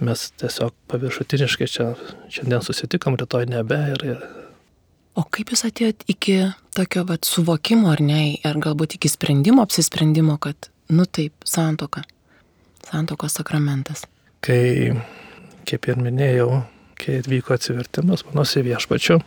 [0.00, 1.92] mes tiesiog paviršutiniškai čia
[2.32, 4.28] šiandien susitikom, rytoj nebe ir, ir
[5.18, 6.34] O kaip jūs atėjot iki
[6.78, 12.04] tokio vat, suvokimo, ar ne, ar galbūt iki sprendimo, apsisprendimo, kad, nu taip, santoka,
[12.86, 14.04] santokos sakramentas?
[14.46, 14.92] Kai,
[15.66, 16.60] kaip ir minėjau,
[17.02, 19.18] kai atvyko atsivertimas mano į viešpačiu,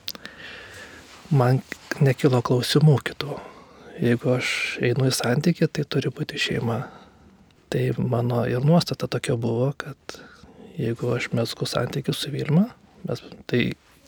[1.35, 1.59] man
[1.99, 3.35] nekilo klausimų kitų.
[3.99, 4.55] Jeigu aš
[4.87, 6.85] einu į santykį, tai turi būti šeima.
[7.71, 10.19] Tai mano ir nuostata tokia buvo, kad
[10.75, 12.67] jeigu aš mesku santykių su Vilma,
[13.07, 13.61] mes, tai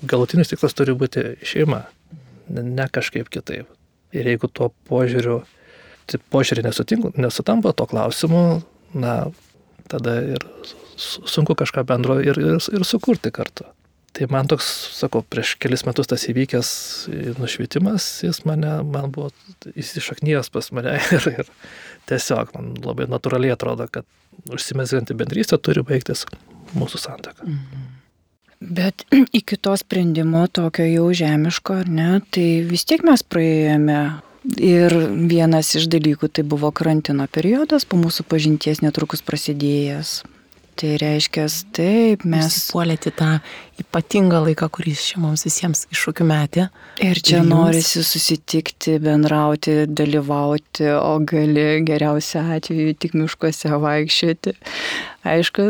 [0.10, 1.84] galutinis tikslas turi būti šeima,
[2.52, 3.70] ne kažkaip kitaip.
[4.14, 5.42] Ir jeigu tuo požiūriu,
[6.12, 8.44] tai požiūrį nesutampa to klausimu,
[8.94, 9.16] na,
[9.90, 10.44] tada ir
[11.00, 13.66] sunku kažką bendro ir, ir, ir sukurti kartu.
[14.14, 16.70] Tai man toks, sakau, prieš kelis metus tas įvykęs
[17.42, 19.32] nušvitimas, jis mane, man buvo
[19.74, 21.50] įsišaknyjęs pas mane ir, ir
[22.12, 24.06] tiesiog man labai natūraliai atrodo, kad
[24.54, 26.28] užsimesganti bendrystė turi baigtis
[26.78, 27.48] mūsų santaka.
[27.48, 27.92] Mhm.
[28.64, 29.06] Bet
[29.40, 34.04] iki to sprendimo tokio jau žemiško, ar ne, tai vis tiek mes praėjome.
[34.60, 34.92] Ir
[35.32, 40.18] vienas iš dalykų tai buvo karantino periodas, po mūsų pažinties netrukus prasidėjęs.
[40.74, 42.56] Tai reiškia, taip, mes.
[42.74, 43.36] Puolėti tą
[43.82, 46.68] ypatingą laiką, kuris čia mums visiems iššūkių metė.
[46.98, 47.52] Ir čia ir jums...
[47.52, 54.56] norisi susitikti, bendrauti, dalyvauti, o gali geriausia atveju tik miškuose vaikščioti.
[55.30, 55.70] Aišku,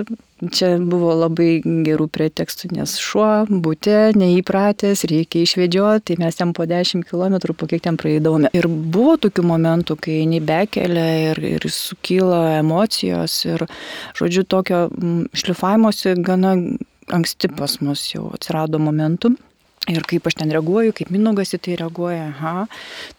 [0.51, 6.65] Čia buvo labai gerų pretekstų, nes šuo būtė neįpratęs, reikia išvedžioti, tai mes ten po
[6.67, 8.51] 10 km, po kiek ten praeidavome.
[8.57, 13.67] Ir buvo tokių momentų, kai eini bekelė ir, ir sukyla emocijos ir,
[14.19, 14.83] žodžiu, tokio
[15.37, 16.57] šlifavimuose gana
[17.13, 19.35] anksti pas mus jau atsirado momentų.
[19.91, 22.67] Ir kaip aš ten reaguoju, kaip Minugas į tai reaguoja, aha,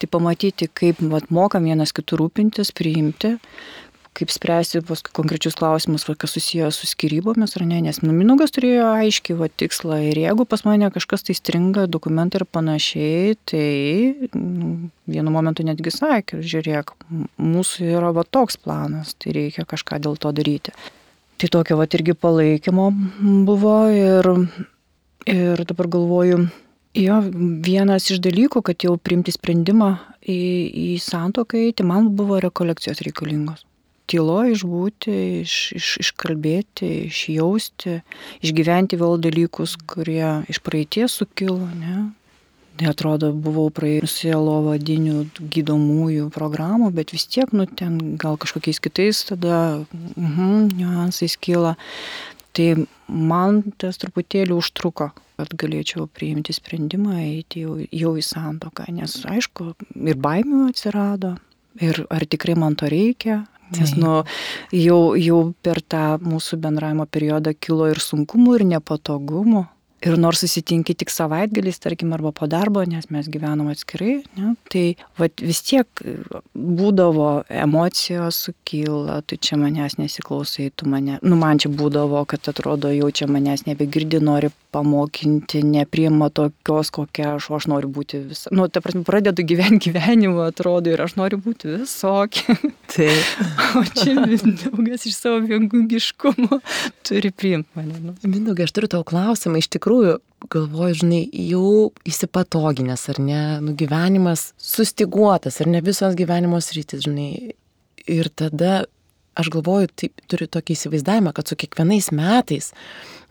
[0.01, 3.35] tai pamatyti, kaip vat, mokam vienas kitų rūpintis, priimti,
[4.15, 8.55] kaip spręsti paskui konkrečius klausimus, va, kas susiję su skirybomis ar ne, nes nu, Minugas
[8.55, 14.31] turėjo aiškiai va, tikslą ir jeigu pas mane kažkas tai stringa, dokumentai ir panašiai, tai
[14.39, 16.95] nu, vienu momentu netgi sakė, žiūrėk,
[17.43, 20.75] mūsų yra va toks planas, tai reikia kažką dėl to daryti.
[21.43, 22.89] Tai tokio va irgi palaikymo
[23.49, 24.31] buvo ir,
[25.27, 26.47] ir dabar galvoju,
[26.95, 27.17] Jo,
[27.67, 29.89] vienas iš dalykų, kad jau priimti sprendimą
[30.23, 30.39] į,
[30.79, 33.65] į santokai, tai man buvo rekolekcijos reikalingos
[34.11, 38.01] tylo išbūti, iš, iš, iškalbėti, išjausti,
[38.45, 42.11] išgyventi vėl dalykus, kurie iš praeities sukilo, ne?
[42.75, 49.87] Neatrodo, buvau praėjusi lovadinių gydomųjų programų, bet vis tiek, nu, ten gal kažkokiais kitais tada
[49.87, 49.87] uh
[50.17, 51.77] -huh, niuansais kyla.
[52.55, 59.23] Tai man tas truputėlį užtruko, kad galėčiau priimti sprendimą eiti jau, jau į santoką, nes
[59.27, 61.37] aišku, ir baimių atsirado,
[61.83, 63.45] ir ar tikrai man to reikia,
[63.81, 64.23] Nes nu,
[64.75, 69.67] jau, jau per tą mūsų bendravimo periodą kilo ir sunkumų, ir nepatogumų.
[70.05, 74.83] Ir nors susitinki tik savaitgaliais, tarkim, arba po darbo, nes mes gyvenam atskirai, ne, tai
[75.17, 76.03] vat, vis tiek
[76.53, 82.93] būdavo emocijos sukyla, tu čia manęs nesiklausai, tu mane, nu man čia būdavo, kad atrodo
[82.93, 88.51] jau čia manęs nebegirdi, nori pamokinti, nepriima tokios, kokia aš, o aš noriu būti visą.
[88.55, 92.57] Nu, ta prasme, pradedu gyventi gyvenimą, atrodo, ir aš noriu būti visokia.
[92.93, 93.33] Taip.
[93.81, 96.61] o čia Mindaugas iš savo viengungiškumo
[97.07, 98.01] turi priimti mane.
[98.03, 98.15] Nu.
[98.27, 100.17] Mindaugai, aš turiu tau klausimą, iš tikrųjų,
[100.53, 107.55] galvoju, žinai, jau įsipatoginęs, ar ne, nu gyvenimas sustiguotas, ar ne visos gyvenimo sritis, žinai.
[108.11, 108.83] Ir tada
[109.39, 112.73] aš galvoju, taip, turiu tokį įsivaizdavimą, kad su kiekvienais metais,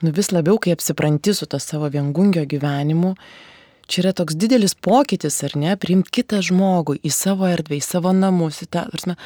[0.04, 3.14] nu vis labiau, kai apsipranti su to savo viengungio gyvenimu,
[3.88, 8.14] čia yra toks didelis pokytis, ar ne, priimti kitą žmogų į savo erdvę, į savo
[8.16, 9.18] namus, į tą, prasme,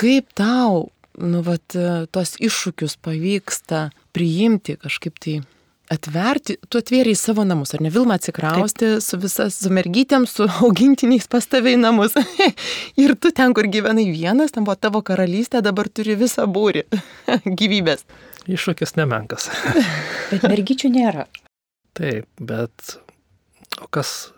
[0.00, 0.88] kaip tau,
[1.20, 1.78] nu, vat,
[2.14, 5.40] tos iššūkius pavyksta priimti kažkaip tai
[5.90, 9.04] atverti, tu atvėrė į savo namus, ar ne Vilma atsikrausti Taip.
[9.04, 12.16] su visas, su mergytėm, su augintiniais pas tave į namus.
[13.02, 16.86] ir tu ten, kur gyvenai vienas, ten buvo tavo karalystė, dabar turi visą būrį
[17.60, 18.06] gyvybės.
[18.50, 19.50] Iššūkis nemenkas.
[20.30, 21.26] bet mergyčių nėra.
[21.98, 22.96] Taip, bet
[23.82, 24.30] o kas,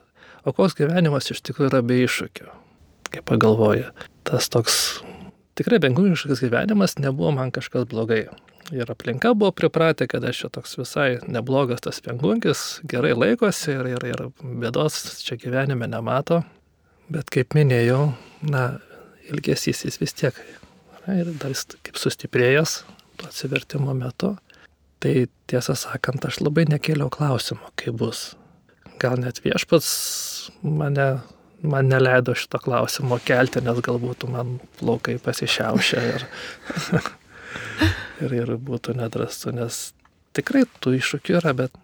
[0.49, 2.49] o koks gyvenimas iš tikrųjų yra be iššūkių,
[3.13, 3.93] kaip pagalvoja.
[4.27, 5.03] Tas toks
[5.59, 8.25] tikrai bengūniškas gyvenimas nebuvo man kažkas blogai
[8.73, 13.89] ir aplinka buvo pripratę, kad aš čia toks visai neblogas tas pengunkis, gerai laikosi ir,
[13.97, 16.43] ir, ir bėdos čia gyvenime nemato.
[17.13, 18.13] Bet kaip minėjau,
[18.49, 18.79] na,
[19.29, 20.39] ilgesys jis vis tiek
[21.07, 22.79] na, ir dar jis kaip sustiprėjęs
[23.21, 24.37] to atsivertimo metu.
[25.03, 25.13] Tai
[25.51, 28.37] tiesą sakant, aš labai nekėliau klausimo, kaip bus.
[29.03, 29.89] Gal net viešpats
[30.63, 31.09] mane,
[31.63, 36.27] man neleido šito klausimo kelti, nes galbūt man plaukai pasišiaušia ir
[38.25, 39.91] ir, ir būtų nedrastu, nes
[40.37, 41.75] tikrai tų iššūkių yra, bet,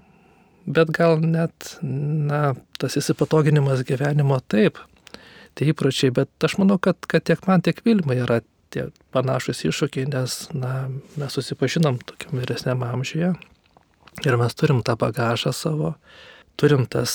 [0.66, 4.80] bet gal net, na, tas įsipatoginimas gyvenimo taip,
[5.58, 8.40] tai įpročiai, bet aš manau, kad, kad tiek man, tiek Vilma yra
[8.72, 10.88] tie panašus iššūkiai, nes, na,
[11.18, 13.32] mes susipažinom tokiam vyresniam amžiuje
[14.26, 15.94] ir mes turim tą bagažą savo,
[16.58, 17.12] turim tas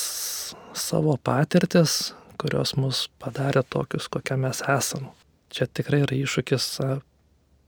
[0.73, 5.11] savo patirtis, kurios mus padarė tokius, kokie mes esam.
[5.53, 6.67] Čia tikrai yra iššūkis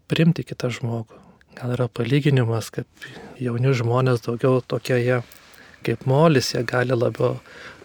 [0.09, 1.21] primti kitą žmogų,
[1.57, 3.07] gal yra palyginimas, kaip
[3.41, 5.21] jauni žmonės daugiau tokie jie
[5.85, 7.37] kaip molis, jie gali labiau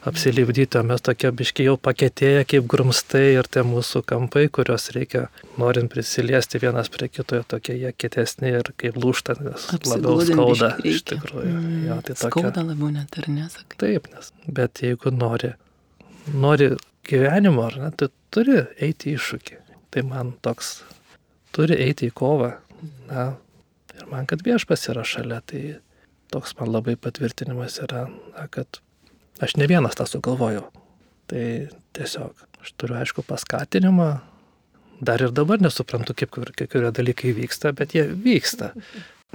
[0.08, 5.26] apsilipdyti, o mes tokie biškiai jau pakėtėję kaip grumstai ir tie mūsų kampai, kuriuos reikia,
[5.60, 11.04] norint prisiliesti vienas prie kitojo, tokie jie kietesni ir kaip lūšta, nes labiau skauda iš
[11.12, 11.52] tikrųjų.
[11.52, 12.30] Mm, jo, tai tokia...
[12.30, 13.80] Skauda labiau net ar nesakai.
[13.84, 15.52] Taip, nes, bet jeigu nori,
[16.34, 16.72] nori
[17.08, 19.60] gyvenimo, ar ne, tai turi eiti iššūkį.
[19.90, 20.80] Tai man toks,
[21.56, 22.52] turi eiti į kovą.
[23.10, 23.32] Na,
[24.00, 25.76] Ir man, kad viešpas yra šalia, tai
[26.32, 28.80] toks man labai patvirtinimas yra, na, kad
[29.44, 30.64] aš ne vienas tą sugalvojau.
[31.30, 31.44] Tai
[31.96, 34.08] tiesiog aš turiu aišku paskatinimą,
[35.04, 38.72] dar ir dabar nesuprantu, kaip kai kurie dalykai vyksta, bet jie vyksta.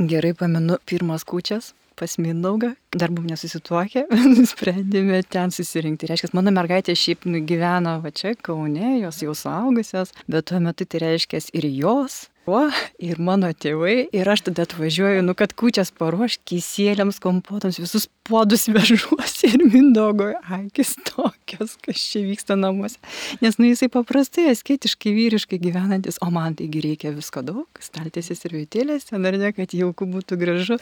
[0.02, 4.06] Gerai pamenu pirmas kučias pas Mindaugą, dar buvom nesusituokę,
[4.36, 6.10] nusprendėme ten susirinkti.
[6.12, 11.04] Reiškia, mano mergaitė šiaip gyvena va čia, Kaune, jos jau suaugusios, bet tuo metu tai
[11.08, 12.70] reiškia ir jos, šuo
[13.02, 18.68] ir mano tėvai ir aš tada atvažiuoju, nu kad kučias paruoš, kisėliams, kompotams, visus puodus
[18.70, 23.00] vežuosi ir mindogo akis tokios, kas čia vyksta namuose.
[23.42, 28.58] Nes nu jisai paprastai, asketiškai, vyriškai gyvenantis, o man taigi reikia visko daug, staltėsis ir
[28.60, 30.80] vietėlės, ten ar ne, kad jauku būtų gražu.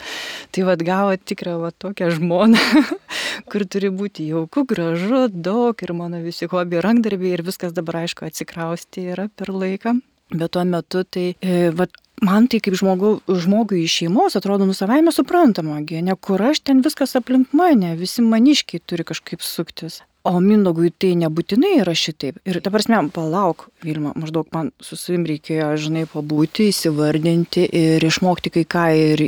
[0.52, 2.60] Tai vad gavo tikrą va tokią žmoną,
[3.50, 8.28] kur turi būti jauku, gražu, daug ir mano visi hobi rankdarbiai ir viskas dabar aišku
[8.28, 10.00] atsikrausti yra per laiką.
[10.32, 11.86] Bet tuo metu tai, e, va,
[12.24, 17.14] man tai kaip žmogu, žmogui iš šeimos atrodo nusavaime suprantama, ne kur aš ten viskas
[17.18, 20.02] aplink mane, visi maniškiai turi kažkaip suktis.
[20.24, 22.38] O Mindogui tai nebūtinai yra šitaip.
[22.48, 28.54] Ir dabar mes, palauk, Vilma, maždaug man su savim reikėjo, žinai, pabūti, įsivardinti ir išmokti
[28.54, 29.24] kai ką ir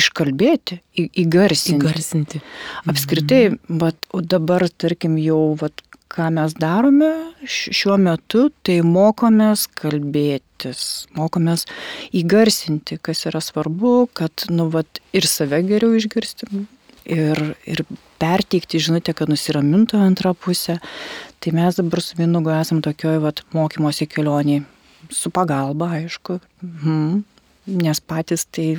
[0.00, 1.78] iškalbėti, į, įgarsinti.
[1.78, 2.40] Įgarsinti.
[2.90, 3.78] Apskritai, mm.
[3.78, 7.10] bet, o dabar, tarkim, jau, vat, ką mes darome
[7.46, 10.82] šiuo metu, tai mokomės kalbėtis,
[11.16, 11.66] mokomės
[12.16, 16.66] įgarsinti, kas yra svarbu, kad, nu, vat, ir save geriau išgirstim,
[17.06, 17.84] ir, ir
[18.20, 20.80] perteikti žinutę, kad nusiramintų antrą pusę.
[21.40, 24.64] Tai mes dabar su Minugu esam tokioj, vat, mokymosi kelioniai,
[25.14, 26.40] su pagalba, aišku.
[26.66, 27.22] Mhm.
[27.70, 28.72] Nes patys tai,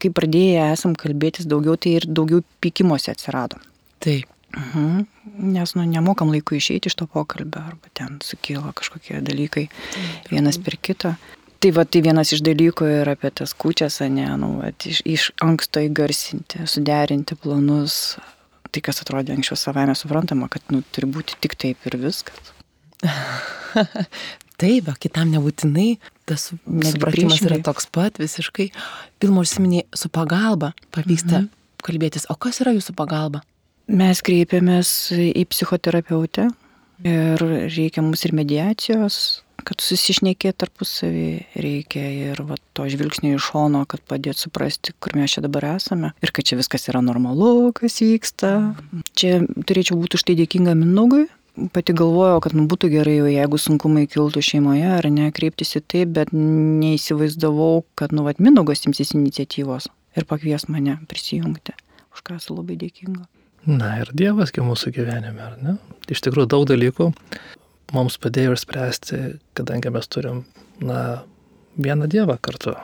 [0.00, 3.58] kai pradėję esam kalbėtis daugiau, tai ir daugiau pykimuose atsirado.
[4.00, 4.37] Taip.
[4.56, 5.06] Mhm.
[5.52, 10.30] Nes, nu, nemokam laiku išeiti iš to pokalbio, arba ten sukyla kažkokie dalykai Taip.
[10.32, 11.14] vienas per kitą.
[11.58, 15.28] Tai va, tai vienas iš dalykų yra apie tas kučias, ne, nu, va, iš, iš
[15.44, 18.16] anksto įgarsinti, suderinti planus,
[18.70, 22.54] tai, kas atrodė anksčiau savame suprantama, kad nu, turi būti tik taip ir viskas.
[24.58, 28.72] Taip, kitam nebūtinai tas supratimas yra toks pat visiškai.
[29.22, 31.52] Pilmo užsiminė su pagalba, pavyksta mhm.
[31.86, 32.26] kalbėtis.
[32.32, 33.44] O kas yra jūsų pagalba?
[33.88, 36.50] Mes kreipiamės į psichoterapeutę
[37.08, 43.86] ir reikia mums ir mediacijos, kad susišnekėt tarpusavį, reikia ir va, to žvilgsnio iš šono,
[43.88, 47.96] kad padėt suprasti, kur mes čia dabar esame ir kad čia viskas yra normalu, kas
[48.04, 48.52] vyksta.
[49.16, 51.24] Čia turėčiau būti už tai dėkinga Minugui,
[51.72, 56.04] pati galvojau, kad nu, būtų gerai, jeigu sunkumai kiltų šeimoje ar ne, kreiptis į tai,
[56.04, 61.72] bet neįsivaizdavau, kad nu, Minugos imsis iniciatyvos ir pakvies mane prisijungti,
[62.12, 63.24] už ką esu labai dėkinga.
[63.68, 65.76] Na ir Dievas, mūsų gyvenime, ar ne?
[66.08, 67.10] Iš tikrųjų daug dalykų
[67.92, 69.18] mums padėjo išspręsti,
[69.56, 70.44] kadangi mes turim,
[70.80, 71.24] na,
[71.76, 72.76] vieną Dievą kartu.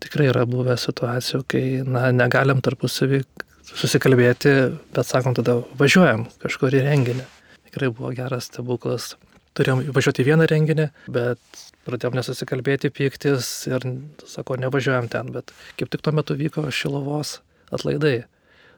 [0.00, 3.22] Tikrai yra buvę situacijų, kai, na, negalim tarpusavį
[3.70, 4.54] susikalbėti,
[4.96, 7.28] bet sakom, tada važiuojam kažkur į renginį
[7.70, 9.14] tikrai buvo geras stebuklas.
[9.58, 13.86] Turėjom važiuoti į vieną renginį, bet pradėjom nesusikalbėti, pyktis ir,
[14.30, 17.38] sako, nevažiuojam ten, bet kaip tik tuo metu vyko Šilovos
[17.74, 18.24] atlaidai.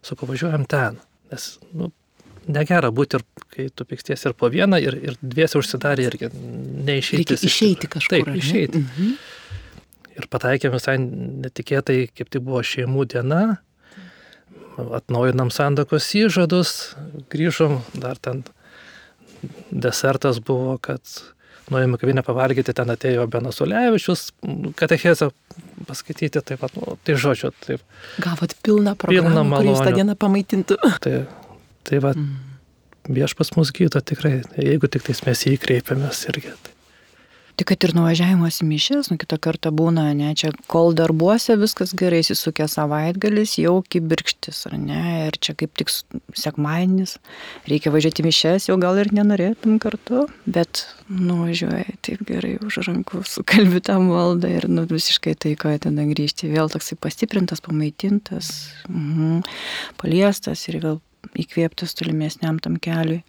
[0.04, 0.98] Sako, važiuojam ten,
[1.32, 1.90] nes, nu,
[2.46, 7.22] negera būti ir kai tu pyksties ir po vieną, ir, ir dviesi užsidarė irgi neišeiti.
[7.22, 8.16] Reikia išeiti kažkur.
[8.16, 8.82] Taip, išeiti.
[8.82, 9.12] Mhm.
[10.12, 13.42] Ir pataikėm visai netikėtai, kaip tai buvo šeimų diena,
[14.76, 16.72] atnaujinam sandokos įžadus,
[17.32, 18.42] grįžom dar ten
[19.70, 21.00] desertas buvo, kad
[21.72, 24.28] nuėjome kavinę pavalgyti, ten atėjo Benas Ulevičius,
[24.78, 25.30] katechezę
[25.88, 27.84] paskaityti, taip pat, nu, tai žodžiu, taip.
[28.22, 29.86] Gavot pilną programą, pilną malonę.
[29.86, 30.78] tą dieną pamaitintų.
[31.04, 31.16] Tai,
[31.88, 33.16] tai va, mm.
[33.16, 36.54] viešpas mus gydo tikrai, jeigu tik tais mes jį kreipiamės irgi.
[36.62, 36.76] Tai.
[37.52, 41.92] Tik kad ir nuvažiavimas į mišęs, nu kitą kartą būna, ne, čia kol darbuose viskas
[41.98, 47.18] gerai, įsisukė savaitgalis, jau kibirkštis, ar ne, ir čia kaip tik sekmainis,
[47.68, 53.20] reikia važiuoti į mišęs, jau gal ir nenorėtum kartu, bet nuvažiuoji taip gerai už rankų,
[53.34, 58.52] sukalbi tą maldą ir nu, visiškai tai, ko tada grįžti, vėl toksai pastiprintas, pamaitintas,
[58.88, 59.44] mhm,
[60.00, 61.02] paliestas ir vėl
[61.38, 63.20] įkvėptas tolimesniam tam keliui.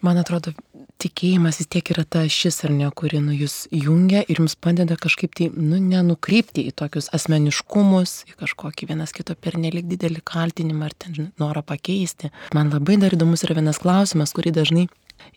[0.00, 0.54] Man atrodo,
[1.00, 4.96] tikėjimas vis tiek yra ta šis ar ne, kuri nu, jūs jungia ir jums padeda
[5.00, 10.96] kažkaip tai, nu, nenukrypti į tokius asmeniškumus, į kažkokį vienas kito pernelik didelį kaltinimą ar
[10.96, 12.32] ten norą pakeisti.
[12.56, 14.86] Man labai dar įdomus yra vienas klausimas, kurį dažnai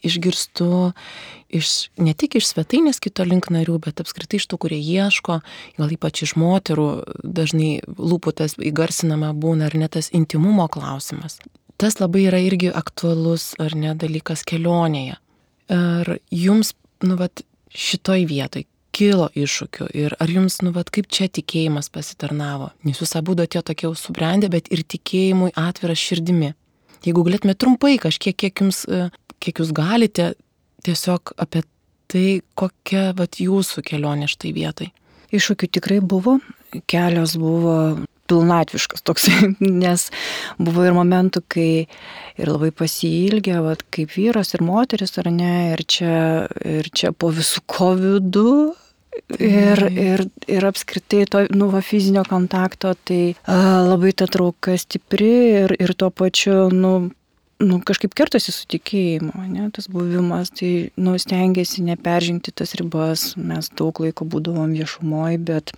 [0.07, 0.93] išgirstu
[1.51, 5.41] iš, ne tik iš svetainės kito link narių, bet apskritai iš tų, kurie ieško,
[5.79, 6.87] gal ypač iš moterų,
[7.19, 11.41] dažnai lūpų tas įgarsinama būna ar net tas intimumo klausimas
[11.77, 15.17] tas labai yra irgi aktualus ar ne dalykas kelionėje.
[15.73, 21.27] Ar jums, nu, vat, šitoj vietoj kilo iššūkių ir ar jums, nu, vat, kaip čia
[21.31, 22.69] tikėjimas pasitarnavo?
[22.85, 26.53] Nes jūs abu tie tokie jau subrendę, bet ir tikėjimui atvira širdimi.
[27.03, 29.09] Jeigu galėtumėte trumpai kažkiek, kiek jums, e,
[29.43, 30.33] kiek jūs galite,
[30.85, 31.63] tiesiog apie
[32.11, 34.91] tai, kokia vat, jūsų kelionė štai vietai.
[35.33, 36.37] Iššūkių tikrai buvo,
[36.85, 39.27] kelios buvo pilnatviškas toks,
[39.83, 40.07] nes
[40.59, 41.69] buvo ir momentų, kai
[42.39, 46.15] ir labai pasilgė, vat, kaip vyras ir moteris, ar ne, ir čia,
[46.63, 48.41] ir čia po visų COVID
[49.13, 55.29] Ir, ir, ir apskritai to nu, va, fizinio kontakto, tai a, labai ta trauka stipri
[55.59, 57.11] ir, ir tuo pačiu, nu,
[57.61, 63.69] nu, kažkaip kertasi su tikėjimu, ne, tas buvimas, tai nu, stengiasi neperžengti tas ribas, mes
[63.77, 65.75] daug laiko būdavom viešumoje, bet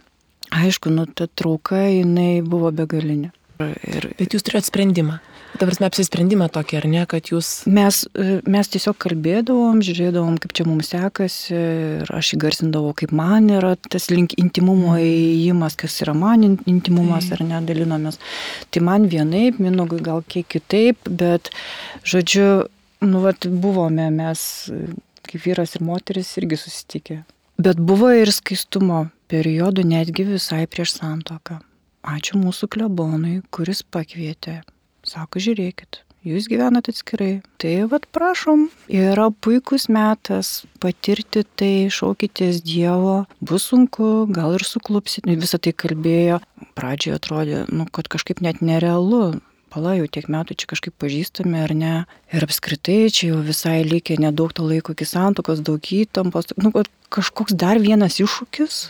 [0.51, 3.31] aišku, nu, ta trauka, jinai buvo begalinė.
[3.63, 5.21] Ir, Bet jūs turėjote sprendimą.
[5.55, 7.49] Dabar mes apsisprendimą tokį, ar ne, kad jūs...
[7.71, 8.01] Mes,
[8.51, 14.09] mes tiesiog kalbėdavom, žiūrėdavom, kaip čia mums sekasi ir aš įgarsindavau, kaip man yra tas
[14.11, 15.05] link intimumo mhm.
[15.05, 17.37] įėjimas, kas yra man intimumas tai.
[17.37, 18.19] ar ne, dalinomės.
[18.67, 21.53] Tai man vienaip, minugui gal kiek kitaip, bet,
[22.03, 22.67] žodžiu,
[23.07, 24.43] nu, vat, buvome mes,
[25.23, 27.21] kaip vyras ir moteris, irgi susitikę.
[27.63, 31.59] Bet buvo ir skaistumo periodų netgi visai prieš santoką.
[32.05, 34.59] Ačiū mūsų klebonui, kuris pakvietė.
[35.05, 37.31] Sako, žiūrėkit, jūs gyvenate atskirai.
[37.61, 45.25] Tai vad prašom, yra puikus metas patirti tai, šaukitės Dievo, bus sunku, gal ir suklupsit.
[45.25, 46.39] Visą tai kalbėjo.
[46.77, 49.37] Pradžioje atrodė, nu, kad kažkaip net nerealu
[49.75, 51.95] pala, jau tiek metų čia kažkaip pažįstami ar ne.
[52.31, 56.53] Ir apskritai čia jau visai likę nedaug to laiko iki santokos, daug įtampos.
[56.61, 56.71] Nu,
[57.11, 58.85] kažkoks dar vienas iššūkis.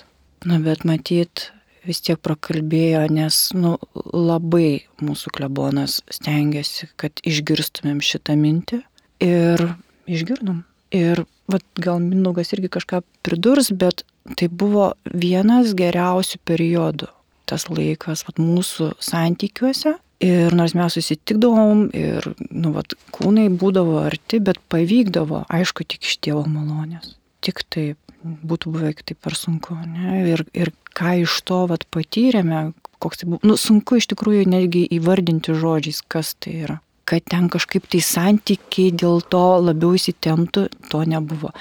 [0.45, 1.49] Na, bet matyt,
[1.87, 3.75] vis tiek prakalbėjo, nes nu,
[4.13, 8.81] labai mūsų klebonas stengiasi, kad išgirstumėm šitą mintį.
[9.23, 9.63] Ir
[10.11, 10.63] išgirdom.
[10.95, 14.03] Ir vat, gal Minugas irgi kažką pridurs, bet
[14.37, 17.11] tai buvo vienas geriausių periodų
[17.45, 19.91] tas laikas vat, mūsų santykiuose
[20.23, 26.21] Ir nors mes susitikdavom ir, nu, vat, kūnai būdavo arti, bet pavykdavo, aišku, tik iš
[26.23, 27.17] Dievo malonės.
[27.45, 29.77] Tik taip, būtų buvę kitaip per sunku.
[29.85, 30.23] Ne?
[30.31, 32.71] Ir, ir ką iš to vat, patyrėme,
[33.03, 36.79] koks tai buvo, nu, sunku iš tikrųjų netgi įvardinti žodžiais, kas tai yra.
[37.05, 41.51] Kad ten kažkaip tai santykiai dėl to labiau įsitemptų, to nebuvo.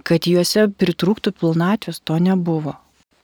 [0.00, 2.78] Kad juose pritrūktų pilnatvės, to nebuvo.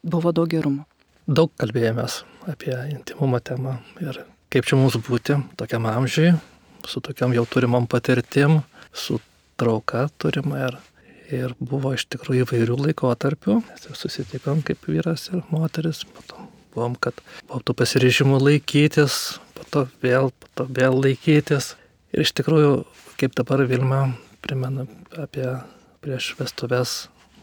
[0.04, 0.84] Buvo daug gerumo.
[1.24, 4.20] Daug kalbėjomės apie intimumo temą ir
[4.52, 6.34] kaip čia mums būti tokiam amžiui,
[6.88, 8.60] su tokiam jau turimam patirtim,
[8.92, 9.20] su
[9.60, 10.78] trauka turima ir,
[11.32, 13.60] ir buvo iš tikrųjų įvairių laikotarpių.
[13.96, 17.18] Susitikom kaip vyras ir moteris, po to buvom, kad
[17.48, 21.74] buvo tų pasirežimų laikytis, po to vėl, po to vėl laikytis.
[22.14, 22.72] Ir iš tikrųjų,
[23.20, 24.02] kaip dabar Vilma
[24.42, 24.86] primena
[25.20, 25.46] apie
[26.00, 26.96] prieš vestuves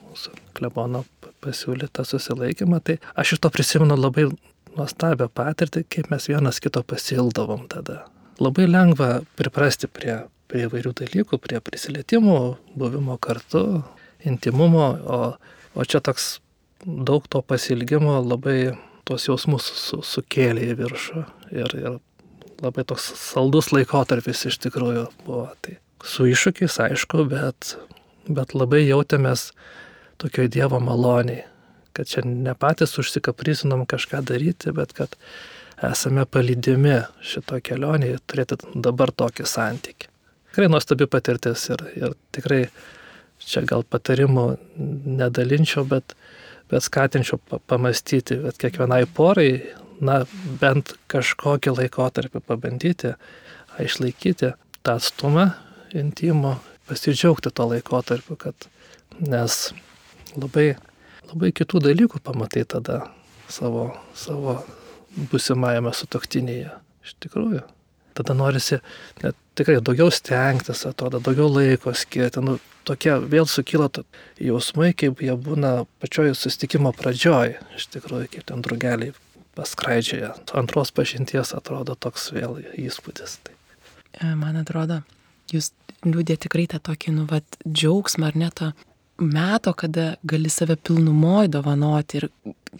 [0.07, 1.03] mūsų klebono
[1.45, 4.27] pasiūlytą susilaikymą, tai aš iš to prisimenu labai
[4.77, 8.05] nuostabią patirtį, kaip mes vienas kito pasildavom tada.
[8.43, 10.19] Labai lengva priprasti prie,
[10.51, 12.39] prie įvairių dalykų, prie prisilietimų,
[12.77, 13.81] buvimo kartu,
[14.27, 15.19] intimumo, o,
[15.73, 16.37] o čia toks
[16.85, 18.75] daug to pasilgimo labai
[19.07, 21.25] tuos jausmus su, sukėlė į viršų.
[21.55, 21.99] Ir, ir
[22.61, 25.49] labai toks saldus laikotarpis iš tikrųjų buvo.
[25.65, 27.75] Tai su iššūkiais, aišku, bet,
[28.29, 29.51] bet labai jautėmės
[30.21, 31.45] tokio Dievo maloniai
[31.97, 35.15] kad čia ne patys užsikaprizinom kažką daryti, bet kad
[35.85, 40.09] esame palydimi šito kelionėje turėti dabar tokį santykį.
[40.49, 42.63] Tikrai nuostabi patirtis ir, ir tikrai
[43.43, 44.45] čia gal patarimų
[45.19, 46.15] nedalinčiau, bet,
[46.71, 47.37] bet skatinčiau
[47.69, 49.51] pamastyti, kad kiekvienai porai,
[50.01, 50.23] na,
[50.61, 53.13] bent kažkokį laikotarpį pabandyti,
[53.81, 55.51] išlaikyti tą atstumą
[55.97, 56.57] intimo,
[56.89, 58.69] pasidžiaugti to laikotarpiu, kad
[59.21, 59.61] nes
[60.37, 60.71] labai
[61.27, 63.01] labai kitų dalykų pamatai tada
[63.51, 64.57] savo, savo
[65.31, 66.71] busimajame sutoktinėje.
[67.05, 67.63] Iš tikrųjų.
[68.17, 68.79] Tada norisi
[69.21, 72.41] net tikrai daugiau stengtis, atrodo, daugiau laiko skirti.
[72.43, 72.57] Nu,
[72.87, 73.89] tokie vėl sukyla
[74.41, 77.57] jausmai, kaip jie būna pačioj susitikimo pradžioj.
[77.77, 79.13] Iš tikrųjų, kaip ten drugeliai
[79.57, 80.33] paskraidžioja.
[80.57, 83.39] Antros pažinties atrodo toks vėl įspūdis.
[83.45, 83.55] Tai.
[84.21, 85.01] E, man atrodo,
[85.53, 85.71] jūs
[86.05, 88.71] liūdė tikrai tą tokį, nu, vat, džiaugsmą ar net tą
[89.19, 92.21] meto, kada gali save pilnumoj dovanoti.
[92.21, 92.29] Ir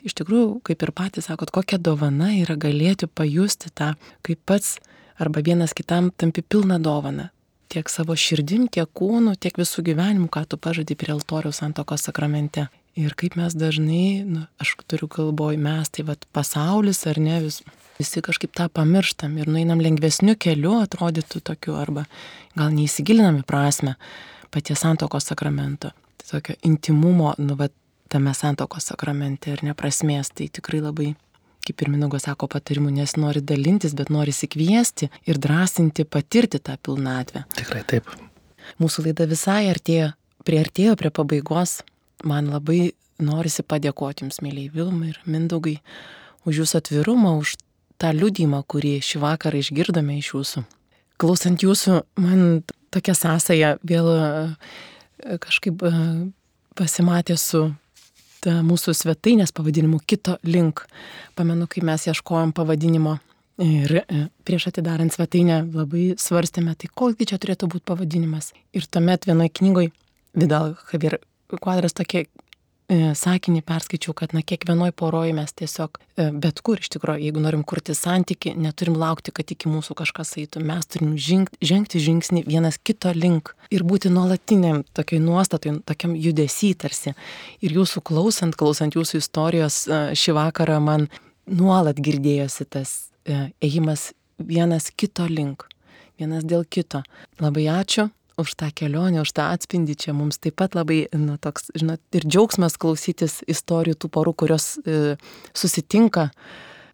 [0.06, 3.94] iš tikrųjų, kaip ir patys sakot, kokia dovana yra galėti pajusti tą,
[4.26, 4.78] kaip pats
[5.18, 7.32] arba vienas kitam tampi pilna dovana.
[7.68, 12.70] Tiek savo širdim, tiek kūnu, tiek visų gyvenimų, ką tu pažadi prie altoriaus santokos sakramente.
[12.98, 17.60] Ir kaip mes dažnai, nu, aš turiu kalboj, mes tai vad pasaulis ar ne, vis,
[18.00, 22.08] visi kažkaip tą pamirštam ir nueinam lengvesniu keliu, atrodytų tokiu, arba
[22.58, 23.98] gal neįsigilinam į prasme
[24.50, 25.92] paties santokos sakramento
[26.26, 27.70] tokio intimumo, nu, va,
[28.08, 31.12] tame santokos sakramente ir neprasmės, tai tikrai labai,
[31.68, 36.78] kaip ir Minugo sako patarimų, nes nori dalintis, bet nori įsikviesti ir drąsinti patirti tą
[36.80, 37.44] pilnatvę.
[37.58, 38.08] Tikrai taip.
[38.82, 40.14] Mūsų laida visai artėjo,
[40.48, 41.82] priartėjo prie pabaigos.
[42.28, 45.78] Man labai norisi padėkoti Jums, mėlyje Vilmai ir Mindugai,
[46.48, 47.58] už Jūsų atvirumą, už
[48.02, 50.64] tą liudymą, kurį šį vakarą išgirdome iš Jūsų.
[51.18, 52.64] Klausant Jūsų, man
[52.94, 54.10] tokia sąsaja vėl
[55.44, 55.92] kažkaip e,
[56.78, 57.68] pasimatė su
[58.48, 60.86] mūsų svetainės pavadinimu kito link.
[61.36, 63.18] Pamenu, kai mes ieškojom pavadinimo
[63.64, 68.54] ir e, prieš atidarant svetainę labai svarstėme, tai koksgi čia turėtų būti pavadinimas.
[68.74, 69.92] Ir tuomet vienoje knygoje
[70.38, 71.18] Vidal Javier
[71.58, 72.28] Quadras tokie
[72.88, 77.64] sakinį perskaičiau, kad na kiekvienoj poroje mes tiesiog, e, bet kur iš tikrųjų, jeigu norim
[77.68, 82.80] kurti santyki, neturim laukti, kad iki mūsų kažkas eitų, mes turim žengti, žengti žingsnį vienas
[82.80, 87.12] kito link ir būti nuolatiniam tokiai nuostatai, tokiam judesy tarsi.
[87.60, 91.10] Ir jūsų klausant, klausant jūsų istorijos e, šį vakarą man
[91.48, 95.68] nuolat girdėjosi tas ėjimas vienas kito link,
[96.20, 97.04] vienas dėl kito.
[97.44, 98.08] Labai ačiū
[98.38, 102.28] už tą kelionę, už tą atspindį čia mums taip pat labai, na, toks, žinot, ir
[102.28, 105.18] džiaugsmas klausytis istorijų tų porų, kurios e,
[105.58, 106.30] susitinka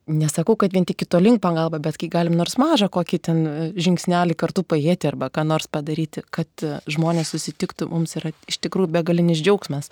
[0.08, 3.54] nesakau, kad vien tik kito link pagalba, bet kai galim nors mažą kokį ten e,
[3.80, 8.92] žingsnelį kartu paėti arba ką nors padaryti, kad e, žmonės susitiktų, mums yra iš tikrųjų
[8.94, 9.92] begalinis džiaugsmas.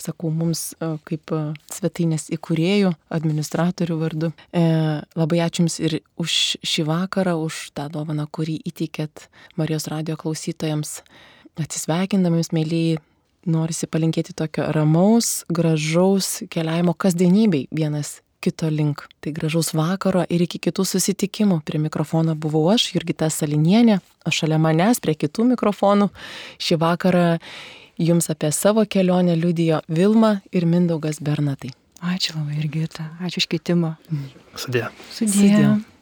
[0.00, 1.34] Sakau, mums e, kaip
[1.74, 4.32] svetainės įkūrėjų, administratorių vardu.
[4.52, 4.64] E,
[5.18, 6.32] labai ačiū Jums ir už
[6.62, 9.26] šį vakarą, už tą dovaną, kurį įteikėt
[9.58, 11.00] Marijos radio klausytojams.
[11.58, 13.00] Atsisveikindami, mėlyjei,
[13.50, 19.06] norisi palinkėti tokio ramaus, gražaus keliavimo kasdienybei vienas kito link.
[19.20, 21.60] Tai gražaus vakaro ir iki kitų susitikimų.
[21.66, 26.10] Prie mikrofono buvau aš, Jurgita Salinienė, o šalia manęs prie kitų mikrofonų
[26.62, 27.26] šį vakarą
[27.98, 31.74] jums apie savo kelionę liudijo Vilma ir Mindaugas Bernatai.
[31.98, 33.10] Ačiū labai, Jurgita.
[33.26, 33.96] Ačiū iš kvietimą.
[34.54, 34.86] Sudė.
[35.10, 35.32] Sudė.
[35.34, 35.97] Sudė.